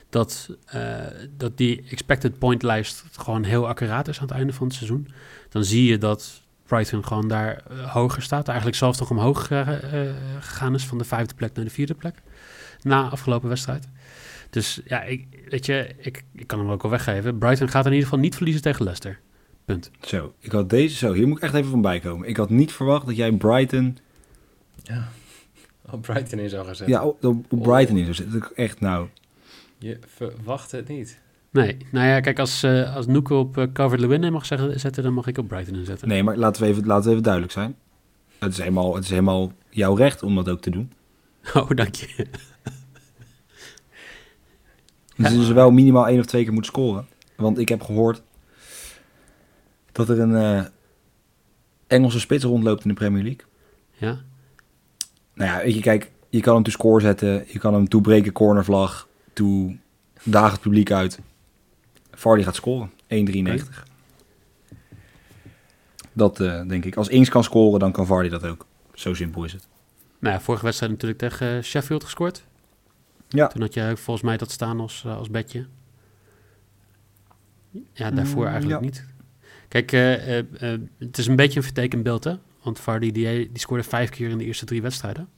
dat, 0.09 0.49
eh, 0.65 0.95
dat 1.37 1.57
die 1.57 1.85
expected 1.89 2.39
point 2.39 2.63
lijst 2.63 3.03
gewoon 3.11 3.43
heel 3.43 3.67
accuraat 3.67 4.07
is 4.07 4.17
aan 4.19 4.27
het 4.27 4.37
einde 4.37 4.53
van 4.53 4.67
het 4.67 4.75
seizoen. 4.75 5.07
Dan 5.49 5.63
zie 5.63 5.85
je 5.89 5.97
dat 5.97 6.41
Brighton 6.65 7.05
gewoon 7.05 7.27
daar 7.27 7.61
hoger 7.85 8.21
staat. 8.21 8.47
Eigenlijk 8.47 8.77
zelfs 8.77 8.99
nog 8.99 9.09
omhoog 9.09 9.47
gegaan 10.39 10.73
is 10.73 10.85
van 10.85 10.97
de 10.97 11.03
vijfde 11.03 11.33
plek 11.35 11.53
naar 11.53 11.65
de 11.65 11.71
vierde 11.71 11.93
plek. 11.93 12.15
Na 12.81 13.09
afgelopen 13.09 13.49
wedstrijd. 13.49 13.87
Dus 14.57 14.81
ja, 14.85 15.01
ik, 15.03 15.27
weet 15.49 15.65
je, 15.65 15.95
ik, 15.97 16.23
ik 16.33 16.47
kan 16.47 16.59
hem 16.59 16.69
ook 16.69 16.83
al 16.83 16.89
weggeven. 16.89 17.37
Brighton 17.37 17.69
gaat 17.69 17.85
in 17.85 17.91
ieder 17.91 18.07
geval 18.07 18.23
niet 18.23 18.35
verliezen 18.35 18.61
tegen 18.61 18.83
Leicester. 18.83 19.19
Punt. 19.65 19.91
Zo, 20.01 20.33
ik 20.39 20.51
had 20.51 20.69
deze, 20.69 20.95
zo, 20.95 21.13
hier 21.13 21.27
moet 21.27 21.37
ik 21.37 21.43
echt 21.43 21.53
even 21.53 21.69
van 21.69 21.81
bijkomen. 21.81 22.27
Ik 22.27 22.37
had 22.37 22.49
niet 22.49 22.71
verwacht 22.71 23.05
dat 23.05 23.15
jij 23.15 23.31
Brighton, 23.31 23.97
Ja. 24.83 25.07
Op 25.91 26.01
Brighton 26.01 26.39
in 26.39 26.49
zou 26.49 26.67
gezet. 26.67 26.87
ja, 26.87 27.05
op, 27.05 27.45
Brighton 27.49 27.97
in 27.97 28.15
zou 28.15 28.43
Echt, 28.55 28.79
nou, 28.79 29.07
Je 29.77 29.99
verwacht 30.05 30.71
het 30.71 30.87
niet. 30.87 31.19
Nee, 31.51 31.77
nou 31.91 32.07
ja, 32.07 32.19
kijk, 32.19 32.39
als, 32.39 32.63
eh 32.63 32.95
als 32.95 33.07
Noeke 33.07 33.33
op 33.33 33.57
uh, 33.57 33.65
Covered 33.73 34.01
Lewin 34.01 34.23
in 34.23 34.31
mag 34.31 34.45
zeggen, 34.45 34.79
zetten, 34.79 35.03
dan 35.03 35.13
mag 35.13 35.27
ik 35.27 35.37
op 35.37 35.47
Brighton 35.47 35.75
inzetten. 35.75 36.07
nee, 36.07 36.23
maar 36.23 36.37
laten 36.37 36.61
we 36.61 36.67
even, 36.67 36.85
laten 36.85 37.03
we 37.03 37.09
even 37.09 37.23
duidelijk 37.23 37.53
zijn. 37.53 37.75
Het 38.39 38.51
is, 38.51 38.57
helemaal, 38.57 38.95
het 38.95 39.03
is 39.03 39.09
helemaal 39.09 39.51
jouw 39.69 39.95
recht 39.95 40.23
om 40.23 40.35
dat 40.35 40.49
ook 40.49 40.61
te 40.61 40.69
doen. 40.69 40.91
Oh, 41.53 41.69
dank 41.69 41.95
je. 41.95 42.27
Dus 45.17 45.45
ze 45.45 45.53
wel 45.53 45.71
minimaal 45.71 46.07
één 46.07 46.19
of 46.19 46.25
twee 46.25 46.43
keer 46.43 46.53
moet 46.53 46.65
scoren. 46.65 47.07
Want 47.35 47.57
ik 47.57 47.69
heb 47.69 47.81
gehoord 47.81 48.21
dat 49.91 50.09
er 50.09 50.19
een 50.19 50.35
eh, 50.35 50.65
Engelse 51.87 52.19
spits 52.19 52.43
rondloopt 52.43 52.83
in 52.83 52.89
de 52.89 52.95
Premier 52.95 53.23
League. 53.23 53.45
Ja, 53.91 54.19
Nou 55.33 55.51
ja, 55.51 55.63
weet 55.63 55.73
je, 55.73 55.81
kijk, 55.81 56.11
je 56.29 56.41
kan 56.41 56.53
hem 56.53 56.63
to 56.63 56.71
score 56.71 57.01
zetten. 57.01 57.43
Je 57.47 57.59
kan 57.59 57.73
hem 57.73 57.87
toebreken, 57.87 58.31
cornervlag. 58.31 59.07
Toe 59.33 59.77
dagen 60.23 60.51
het 60.51 60.61
publiek 60.61 60.91
uit. 60.91 61.19
Vardy 62.11 62.43
gaat 62.43 62.55
scoren. 62.55 62.91
1,93. 63.07 63.83
Dat 66.13 66.39
eh, 66.39 66.67
denk 66.67 66.85
ik. 66.85 66.95
Als 66.95 67.07
Ings 67.07 67.29
kan 67.29 67.43
scoren, 67.43 67.79
dan 67.79 67.91
kan 67.91 68.05
Vardy 68.05 68.29
dat 68.29 68.45
ook. 68.45 68.65
Zo 68.93 69.13
simpel 69.13 69.43
is 69.43 69.53
het. 69.53 69.67
nou 70.19 70.33
ja, 70.33 70.41
vorige 70.41 70.65
wedstrijd 70.65 70.91
natuurlijk 70.91 71.19
tegen 71.19 71.63
Sheffield 71.63 72.03
gescoord. 72.03 72.43
Ja. 73.27 73.47
Toen 73.47 73.61
had 73.61 73.73
je 73.73 73.93
volgens 73.97 74.25
mij 74.25 74.37
dat 74.37 74.51
staan 74.51 74.79
als, 74.79 75.03
eh, 75.05 75.17
als 75.17 75.29
bedje. 75.29 75.65
Ja, 77.93 78.11
daarvoor 78.11 78.45
Mm, 78.45 78.51
eigenlijk 78.51 78.79
ja. 78.79 78.85
niet. 78.85 79.05
Kijk, 79.67 79.91
eh, 79.91 80.37
eh, 80.39 80.81
het 80.97 81.17
is 81.17 81.27
een 81.27 81.35
beetje 81.35 81.57
een 81.57 81.63
vertekend 81.63 82.03
beeld, 82.03 82.23
hè? 82.23 82.35
Want 82.63 82.79
Vardy 82.79 83.11
die, 83.11 83.51
die 83.51 83.59
scoorde 83.59 83.83
vijf 83.83 84.09
keer 84.09 84.29
in 84.29 84.37
de 84.37 84.43
eerste 84.45 84.65
drie 84.65 84.81
wedstrijden. 84.81 85.29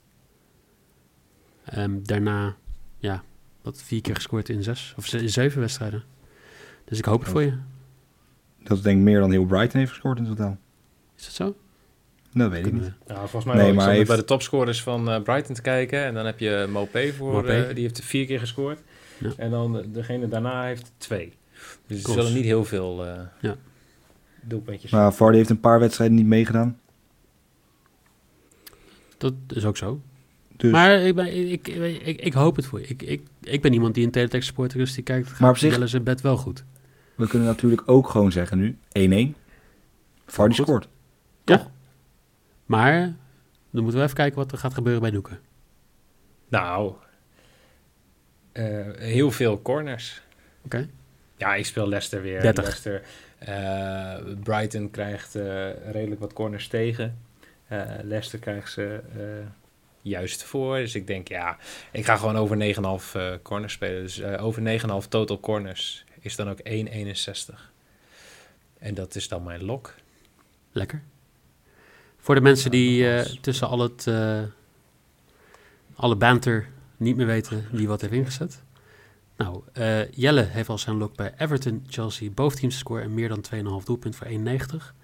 Ehm, 1.65 1.99
daarna, 2.03 2.55
ja, 2.97 3.23
wat 3.61 3.81
vier 3.81 4.01
keer 4.01 4.15
gescoord 4.15 4.49
in 4.49 4.63
zes 4.63 4.93
of 4.97 5.13
in 5.13 5.29
zeven 5.29 5.59
wedstrijden. 5.59 6.03
Dus 6.85 6.97
ik 6.97 7.05
hoop 7.05 7.19
het 7.19 7.29
voor 7.29 7.41
je. 7.41 7.57
Dat 8.63 8.77
is 8.77 8.83
denk 8.83 8.97
ik 8.97 9.03
meer 9.03 9.19
dan 9.19 9.31
heel 9.31 9.45
Brighton 9.45 9.79
heeft 9.79 9.91
gescoord 9.91 10.17
in 10.17 10.25
totaal. 10.25 10.57
Is 11.17 11.23
dat 11.25 11.33
zo? 11.33 11.55
Dat 12.33 12.51
weet 12.51 12.65
ik 12.65 12.73
niet. 12.73 12.91
Nou, 13.07 13.19
volgens 13.19 13.45
mij 13.45 13.53
Nee, 13.55 13.63
wel. 13.63 13.71
Ik 13.73 13.79
maar 13.79 13.89
heeft- 13.89 14.07
bij 14.07 14.15
de 14.17 14.23
topscorers 14.25 14.83
van 14.83 15.09
eh, 15.09 15.21
Brighton 15.21 15.55
te 15.55 15.61
kijken. 15.61 16.03
En 16.03 16.13
dan 16.13 16.25
heb 16.25 16.39
je 16.39 16.67
Mopé 16.71 17.13
voor, 17.13 17.33
Mopé. 17.33 17.63
eh, 17.67 17.73
die 17.75 17.83
heeft 17.83 18.03
vier 18.03 18.25
keer 18.25 18.39
gescoord. 18.39 18.79
Ja. 19.17 19.29
En 19.37 19.49
dan 19.51 19.73
de- 19.73 19.91
degene 19.91 20.27
daarna 20.27 20.63
heeft 20.63 20.91
twee. 20.97 21.33
Dus 21.87 22.03
er 22.03 22.11
zullen 22.11 22.33
niet 22.33 22.43
heel 22.43 22.65
veel 22.65 23.05
eh 23.05 23.19
Ja. 23.41 23.55
doelpuntjes 24.41 24.91
Maar 24.91 25.13
Vardy 25.13 25.37
heeft 25.37 25.49
een 25.49 25.59
paar 25.59 25.79
wedstrijden 25.79 26.15
niet 26.15 26.25
meegedaan. 26.25 26.79
Dat 29.17 29.33
is 29.47 29.65
ook 29.65 29.77
zo. 29.77 30.01
Dus, 30.57 30.71
Maar 30.71 30.99
ik, 30.99 31.15
ben, 31.15 31.51
ik, 31.51 31.67
ik, 31.67 32.01
ik, 32.05 32.21
ik 32.21 32.33
hoop 32.33 32.55
het 32.55 32.65
voor 32.65 32.79
je. 32.79 32.87
Ik, 32.87 33.01
ik, 33.01 33.21
ik 33.41 33.61
ben 33.61 33.73
iemand 33.73 33.95
die 33.95 34.05
een 34.05 34.11
teletext 34.11 34.47
supporter 34.47 34.79
is, 34.79 34.93
die 34.93 35.03
kijkt, 35.03 35.39
Maar 35.39 35.49
op 35.49 35.57
zich- 35.57 35.89
zijn 35.89 36.03
bed 36.03 36.21
wel 36.21 36.37
goed. 36.37 36.63
we 37.15 37.27
kunnen 37.27 37.47
natuurlijk 37.47 37.81
ook 37.85 38.09
gewoon 38.09 38.31
zeggen 38.31 38.57
nu 38.57 38.77
1-1. 38.99 39.35
Vardy 40.25 40.53
scoort. 40.55 40.87
Maar 42.69 42.99
dan 43.71 43.81
moeten 43.83 43.99
we 43.99 44.03
even 44.05 44.15
kijken 44.15 44.37
wat 44.37 44.51
er 44.51 44.57
gaat 44.57 44.73
gebeuren 44.73 45.01
bij 45.01 45.11
Doeken. 45.11 45.39
Nou, 46.47 46.93
eh, 48.51 48.87
heel 48.97 49.31
veel 49.31 49.61
corners. 49.61 50.21
Oké. 50.65 50.89
Ja, 51.37 51.55
ik 51.55 51.65
speel 51.65 51.87
Leicester 51.87 52.21
weer. 52.21 52.41
30. 52.41 52.63
Leicester, 52.63 53.01
eh, 53.37 54.33
Brighton 54.43 54.89
krijgt 54.91 55.35
eh, 55.35 55.91
redelijk 55.91 56.21
wat 56.21 56.33
corners 56.33 56.67
tegen. 56.67 57.17
Eh, 57.67 57.81
Leicester 58.01 58.39
krijgt 58.39 58.71
ze 58.71 59.01
eh, 59.17 59.47
juist 60.01 60.43
voor. 60.43 60.77
Dus 60.77 60.95
ik 60.95 61.07
denk, 61.07 61.27
ja, 61.27 61.57
ik 61.91 62.05
ga 62.05 62.15
gewoon 62.15 62.37
over 62.37 62.57
9,5 62.57 63.15
eh 63.15 63.33
corners 63.41 63.73
spelen. 63.73 64.01
Dus 64.01 64.19
eh, 64.19 64.43
over 64.43 64.61
9,5 64.61 65.07
total 65.09 65.39
corners 65.39 66.05
is 66.19 66.35
dan 66.35 66.49
ook 66.49 66.59
1,61. 66.63 67.71
En 68.79 68.93
dat 68.93 69.15
is 69.15 69.27
dan 69.27 69.43
mijn 69.43 69.63
lok. 69.63 69.95
Lekker. 70.71 71.03
Voor 72.29 72.37
de 72.37 72.43
mensen 72.43 72.71
die 72.71 73.09
eh, 73.09 73.25
tussen 73.41 73.67
al 73.67 73.79
het, 73.79 74.07
eh, 74.07 74.41
alle 75.95 76.15
banter 76.15 76.69
niet 76.97 77.15
meer 77.15 77.25
weten 77.25 77.65
wie 77.71 77.87
wat 77.87 78.01
heeft 78.01 78.13
ingezet. 78.13 78.63
Nou, 79.37 79.61
eh, 79.73 80.11
Jelle 80.11 80.41
heeft 80.41 80.69
al 80.69 80.77
zijn 80.77 80.97
lok 80.97 81.15
bij 81.15 81.33
Everton, 81.37 81.85
Chelsea, 81.87 82.29
boventeams 82.29 82.77
score 82.77 83.01
en 83.01 83.13
meer 83.13 83.29
dan 83.29 83.41
2,5 83.41 83.85
doelpunt 83.85 84.15
voor 84.15 84.27
1,90. 84.27 84.95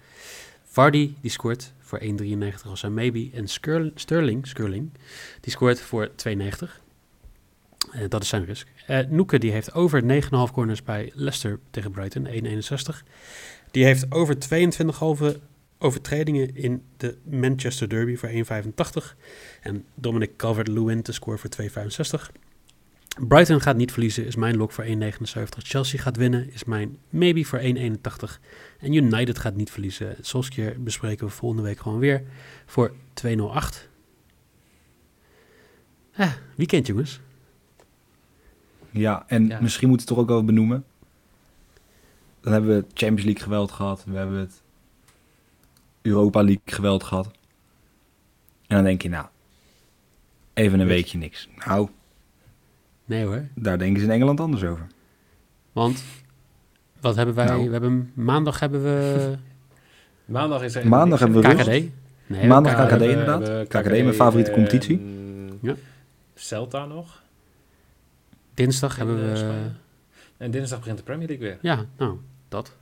Vardy, 0.64 1.14
die 1.20 1.30
scoort 1.30 1.72
voor 1.80 1.98
1,93 1.98 2.70
als 2.70 2.80
zijn 2.80 2.94
maybe. 2.94 3.30
En 3.32 3.48
Sterling, 3.94 4.46
Skirling, 4.46 4.90
die 5.40 5.52
scoort 5.52 5.80
voor 5.80 6.10
2,90. 6.14 6.80
Eh, 7.92 8.08
dat 8.08 8.22
is 8.22 8.28
zijn 8.28 8.44
risk. 8.44 8.68
Eh 8.86 8.98
Noeke, 9.08 9.38
die 9.38 9.52
heeft 9.52 9.74
over 9.74 10.02
9,5 10.02 10.52
corners 10.52 10.82
bij 10.82 11.12
Leicester 11.14 11.58
tegen 11.70 11.90
Brighton, 11.90 12.26
1,61. 12.26 13.04
Die 13.70 13.84
heeft 13.84 14.12
over 14.12 14.38
22,5 14.38 15.38
overtredingen 15.78 16.54
in 16.56 16.82
de 16.96 17.16
Manchester 17.24 17.88
Derby 17.88 18.16
voor 18.16 18.28
1,85. 18.28 19.16
En 19.60 19.84
Dominic 19.94 20.36
Calvert-Lewin 20.36 21.02
te 21.02 21.12
scoren 21.12 21.38
voor 21.38 21.50
2,65. 22.30 22.32
Brighton 23.28 23.60
gaat 23.60 23.76
niet 23.76 23.92
verliezen, 23.92 24.26
is 24.26 24.36
mijn 24.36 24.56
lok 24.56 24.72
voor 24.72 24.84
1,79. 24.84 24.90
Chelsea 25.58 26.00
gaat 26.00 26.16
winnen, 26.16 26.52
is 26.52 26.64
mijn 26.64 26.98
maybe 27.10 27.44
voor 27.44 27.60
1,81. 27.60 27.64
En 28.78 28.92
United 28.92 29.38
gaat 29.38 29.56
niet 29.56 29.70
verliezen. 29.70 30.16
Solskjaer 30.20 30.82
bespreken 30.82 31.26
we 31.26 31.32
volgende 31.32 31.62
week 31.64 31.78
gewoon 31.78 31.98
weer 31.98 32.22
voor 32.66 32.92
2,08. 33.14 33.88
Ah, 36.16 36.32
weekend 36.56 36.86
jongens. 36.86 37.20
Ja, 38.90 39.24
en 39.26 39.46
Ja. 39.46 39.60
misschien 39.60 39.88
moeten 39.88 40.06
we 40.06 40.12
het 40.12 40.26
toch 40.26 40.36
ook 40.36 40.38
wel 40.40 40.44
benoemen. 40.44 40.84
Dan 42.40 42.52
hebben 42.52 42.76
we 42.76 42.84
Champions 42.94 43.24
League 43.24 43.42
geweld 43.42 43.72
gehad. 43.72 44.04
We 44.04 44.16
hebben 44.16 44.38
het 44.38 44.62
Europa 46.06 46.42
League 46.42 46.62
geweld 46.64 47.04
gehad. 47.04 47.26
En 48.66 48.76
dan 48.76 48.84
denk 48.84 49.02
je, 49.02 49.08
nou, 49.08 49.26
even 50.54 50.80
een 50.80 50.86
weekje 50.86 51.18
niks. 51.18 51.48
Nou, 51.66 51.88
Nee 53.04 53.24
hoor, 53.24 53.44
daar 53.54 53.78
denken 53.78 54.00
ze 54.00 54.06
in 54.06 54.12
Engeland 54.12 54.40
anders 54.40 54.64
over. 54.64 54.86
want 55.72 56.04
wat 57.00 57.16
hebben 57.16 57.34
wij? 57.34 57.46
Nou. 57.46 57.64
We 57.66 57.72
hebben 57.72 58.10
maandag 58.14 58.60
hebben 58.60 58.82
we 58.82 59.34
Maandag 60.24 60.62
is 60.62 60.74
er 60.74 60.88
Maandag 60.88 61.18
hebben 61.18 61.42
we 61.42 61.48
KKD. 61.54 61.66
rust. 61.66 61.88
Nee, 62.26 62.46
Maandag 62.46 62.86
KKD. 62.86 63.00
Inderdaad. 63.00 63.66
KKD, 63.68 63.88
mijn 63.88 64.14
favoriete 64.14 64.50
en 64.50 64.56
competitie. 64.56 65.00
Ja. 65.62 65.74
Celta 66.34 66.86
nog. 66.86 67.22
Dinsdag 68.54 68.96
hebben 68.96 69.18
in, 69.18 69.34
eh, 69.34 69.40
we... 69.40 69.70
En 70.36 70.50
dinsdag 70.50 70.78
begint 70.78 70.96
de 70.98 71.02
Premier 71.04 71.26
League 71.28 71.46
weer. 71.46 71.58
Ja, 71.60 71.84
nou, 71.96 72.18
dat. 72.48 72.76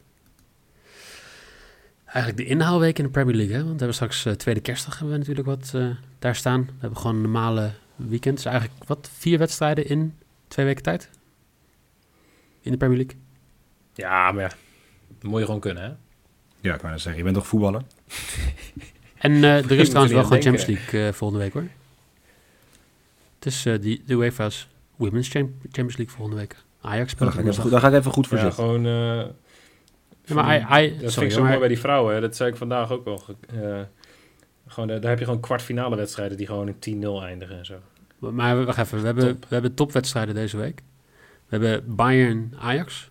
Eigenlijk 2.15 2.37
de 2.37 2.55
inhaalweek 2.55 2.99
in 2.99 3.05
de 3.05 3.11
Premier 3.11 3.35
League, 3.35 3.53
hè? 3.55 3.59
Want 3.59 3.73
we 3.73 3.77
hebben 3.79 3.95
straks 3.95 4.25
eh, 4.25 4.33
tweede 4.33 4.61
kerstdag 4.61 4.93
hebben 4.99 5.13
we 5.13 5.19
natuurlijk 5.19 5.47
wat 5.47 5.73
eh, 5.75 5.89
daar 6.19 6.35
staan. 6.37 6.65
We 6.65 6.73
hebben 6.79 6.99
gewoon 6.99 7.17
een 7.17 7.23
normale 7.23 7.71
weekend. 7.97 8.37
Dus 8.37 8.45
eigenlijk 8.45 8.85
wat, 8.87 9.11
vier 9.17 9.39
wedstrijden 9.39 9.87
in 9.89 10.15
twee 10.49 10.67
weken 10.67 10.83
tijd? 10.83 11.11
In 12.61 12.71
de 12.71 12.77
Premier 12.77 12.97
League? 12.99 13.17
Ja, 13.95 14.33
maar 14.33 14.43
ja, 14.43 14.49
dat 15.19 15.31
moet 15.31 15.39
je 15.39 15.45
gewoon 15.45 15.61
kunnen, 15.61 15.83
hè? 15.83 15.89
Ja, 16.61 16.75
ik 16.75 16.81
wou 16.81 16.93
net 16.93 17.01
zeggen, 17.01 17.17
je 17.17 17.23
bent 17.25 17.37
toch 17.37 17.47
voetballer? 17.47 17.83
En 19.19 19.33
eh, 19.45 19.57
er 19.71 19.73
is 19.73 19.89
trouwens 19.89 20.15
wel 20.15 20.25
gewoon 20.25 20.43
Champions. 20.43 20.67
League 20.67 21.07
eh, 21.07 21.13
volgende 21.13 21.43
week, 21.45 21.53
hoor. 21.53 21.67
Het 23.35 23.47
is 23.47 23.67
eh, 23.67 23.81
die, 23.81 24.03
de 24.07 24.15
UEFA's 24.15 24.69
Women's 24.97 25.29
Cham- 25.29 25.55
Champions 25.63 25.97
League 25.97 26.15
volgende 26.17 26.41
week. 26.41 26.57
Ajax 26.81 27.11
speelt 27.11 27.33
daar 27.71 27.81
ga 27.81 27.89
ik 27.89 27.95
even 27.95 28.13
goed 28.13 28.27
voor 28.27 28.39
Ja, 28.39 28.45
zitten. 28.45 28.65
gewoon... 28.65 28.87
Ja, 30.25 30.35
maar 30.35 30.81
I, 30.81 30.85
I, 30.87 30.89
dat 30.91 30.99
vind 30.99 31.13
sorry, 31.13 31.29
ik 31.29 31.35
zo 31.35 31.39
maar- 31.41 31.49
mooi 31.49 31.59
bij 31.61 31.69
die 31.69 31.79
vrouwen. 31.79 32.15
Hè. 32.15 32.21
Dat 32.21 32.37
zei 32.37 32.51
ik 32.51 32.57
vandaag 32.57 32.91
ook 32.91 33.05
wel. 33.05 33.23
Eh, 33.63 33.81
gewoon, 34.67 34.91
eh, 34.91 35.01
daar 35.01 35.11
heb 35.11 35.19
je 35.19 35.25
gewoon 35.25 35.41
kwartfinale 35.41 35.97
wedstrijden 35.97 36.37
die 36.37 36.47
gewoon 36.47 36.69
in 36.69 36.79
10-0 36.79 37.23
eindigen 37.23 37.59
en 37.59 37.65
zo. 37.67 37.75
Maar 38.19 38.65
wacht 38.65 38.79
even, 38.79 38.99
we 39.01 39.07
hebben, 39.07 39.25
Top. 39.27 39.41
we 39.49 39.55
hebben 39.55 39.75
topwedstrijden 39.75 40.35
deze 40.35 40.57
week. 40.57 40.83
We 41.49 41.57
hebben 41.59 41.97
Bayern 41.97 42.53
Ajax 42.59 43.11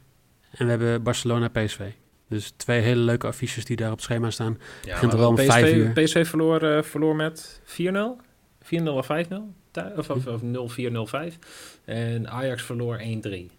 en 0.51 0.65
we 0.65 0.69
hebben 0.71 1.03
Barcelona 1.03 1.47
PSV. 1.47 1.79
Dus 2.27 2.53
twee 2.55 2.81
hele 2.81 3.01
leuke 3.01 3.27
affiches 3.27 3.65
die 3.65 3.75
daar 3.75 3.87
op 3.91 3.95
het 3.95 4.03
schema 4.03 4.29
staan. 4.29 4.57
Ja, 4.83 4.93
Begint 4.93 5.11
er 5.13 5.19
wel 5.19 5.29
om 5.29 5.35
PSV, 5.35 5.45
vijf 5.47 5.73
uur. 5.75 5.91
PSV 5.91 6.27
verloor, 6.27 6.61
eh, 6.63 6.81
verloor 6.83 7.15
met 7.15 7.61
4-0. 7.63 8.19
4-0 8.61 8.83
of 8.97 9.05
5-0. 9.05 9.53
Thu- 9.71 9.91
Of, 9.97 10.09
of, 10.09 10.27
of 10.27 10.41
0-4, 10.41 10.91
0-5. 10.91 11.37
En 11.85 12.29
Ajax 12.29 12.63
verloor 12.63 12.97
1-3. 12.99 13.51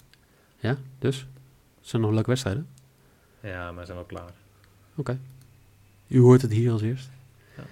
Ja, 0.59 0.77
dus. 0.99 1.19
Het 1.81 1.89
zijn 1.89 2.03
nog 2.03 2.11
leuke 2.13 2.29
wedstrijden. 2.29 2.69
Ja, 3.45 3.73
maar 3.73 3.85
zijn 3.85 3.97
wel 3.97 4.07
klaar. 4.07 4.33
U 6.07 6.21
hoort 6.21 6.43
het 6.43 6.53
hier 6.53 6.73
als 6.73 6.83
eerst. 6.83 7.09
Ja. 7.57 7.63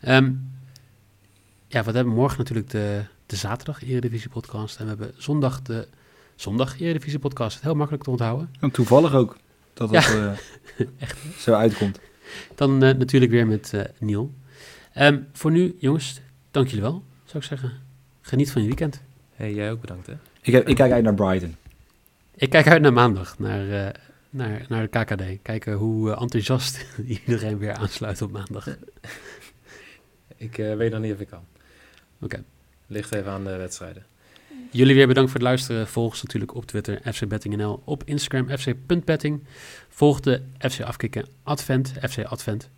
Ehm, 0.00 0.32
ja, 1.66 1.82
wat 1.82 1.94
hebben 1.94 2.12
we 2.12 2.18
morgen 2.18 2.38
natuurlijk 2.38 2.70
de, 2.70 3.04
de 3.26 3.36
zaterdag 3.36 3.82
Eredivisie 3.82 4.30
podcast. 4.30 4.76
En 4.76 4.82
we 4.82 4.88
hebben 4.88 5.12
zondag 5.16 5.62
de 5.62 5.88
zondag 6.34 6.80
Eredivisie 6.80 7.18
podcast. 7.18 7.62
Heel 7.62 7.74
makkelijk 7.74 8.04
te 8.04 8.10
onthouden. 8.10 8.54
En 8.60 8.70
toevallig 8.70 9.14
ook 9.14 9.36
dat 9.74 9.90
het 9.90 10.04
eh, 10.06 10.88
zo 11.44 11.52
uitkomt. 11.52 12.00
Dan 12.54 12.82
eh, 12.82 12.94
natuurlijk 12.94 13.32
weer 13.32 13.46
met 13.46 13.74
eh 13.74 13.84
Niel. 13.98 14.32
Ehm, 14.92 15.20
voor 15.32 15.50
nu, 15.50 15.76
jongens, 15.78 16.20
dank 16.50 16.66
jullie 16.66 16.82
wel, 16.82 17.02
zou 17.24 17.38
ik 17.38 17.48
zeggen. 17.48 17.72
Geniet 18.20 18.52
van 18.52 18.62
je 18.62 18.66
weekend. 18.66 19.02
hey, 19.34 19.54
jij 19.54 19.70
ook 19.70 19.80
bedankt, 19.80 20.06
hè? 20.06 20.14
Ik, 20.40 20.52
heb, 20.52 20.68
ik 20.68 20.76
kijk 20.76 20.92
uit 20.92 21.04
naar 21.04 21.14
Brighton. 21.14 21.56
Ik 22.34 22.50
kijk 22.50 22.66
uit 22.66 22.82
naar 22.82 22.92
maandag, 22.92 23.38
naar, 23.38 23.70
eh, 23.70 24.02
naar, 24.32 24.64
naar 24.68 24.88
de 24.90 24.98
KKD. 25.04 25.42
Kijken 25.42 25.72
hoe 25.72 26.12
eh, 26.12 26.22
enthousiast 26.22 26.86
iedereen 27.26 27.58
weer 27.58 27.72
aansluit 27.74 28.22
op 28.22 28.30
maandag. 28.32 28.66
Ik 30.36 30.58
eh, 30.58 30.76
weet 30.76 30.92
nog 30.92 31.00
niet 31.00 31.12
of 31.12 31.20
ik 31.20 31.28
kan. 31.28 31.44
Oké. 32.20 32.44
Ligt 32.86 33.14
even 33.14 33.32
aan 33.32 33.44
de 33.44 33.56
wedstrijden. 33.56 34.06
Jullie 34.70 34.94
weer 34.94 35.06
bedankt 35.06 35.30
voor 35.30 35.40
het 35.40 35.48
luisteren. 35.48 35.88
Volg 35.88 36.10
ons 36.10 36.22
natuurlijk 36.22 36.54
op 36.54 36.66
Twitter, 36.66 37.12
FCBettingNL. 37.12 37.82
Op 37.84 38.02
Instagram, 38.04 38.58
fc.betting. 38.58 39.44
Volg 39.88 40.20
de 40.20 40.42
FC 40.58 40.80
Afkikken 40.80 41.26
Advent, 41.42 41.92
FC 42.08 42.24
Advent. 42.24 42.70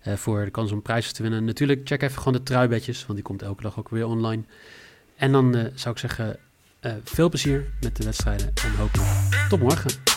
eh, 0.00 0.14
voor 0.14 0.44
de 0.44 0.50
kans 0.50 0.72
om 0.72 0.82
prijzen 0.82 1.14
te 1.14 1.22
winnen. 1.22 1.44
Natuurlijk, 1.44 1.80
check 1.84 2.02
even 2.02 2.18
gewoon 2.18 2.32
de 2.32 2.42
truibedjes, 2.42 3.00
want 3.00 3.14
die 3.14 3.22
komt 3.22 3.42
elke 3.42 3.62
dag 3.62 3.78
ook 3.78 3.88
weer 3.88 4.06
online. 4.06 4.42
En 5.16 5.32
dan 5.32 5.70
zou 5.74 5.94
ik 5.94 6.00
zeggen, 6.00 6.36
veel 7.04 7.28
plezier 7.28 7.72
met 7.80 7.96
de 7.96 8.04
wedstrijden 8.04 8.50
en 8.54 8.74
hopelijk 8.76 9.46
tot 9.48 9.60
morgen. 9.60 10.13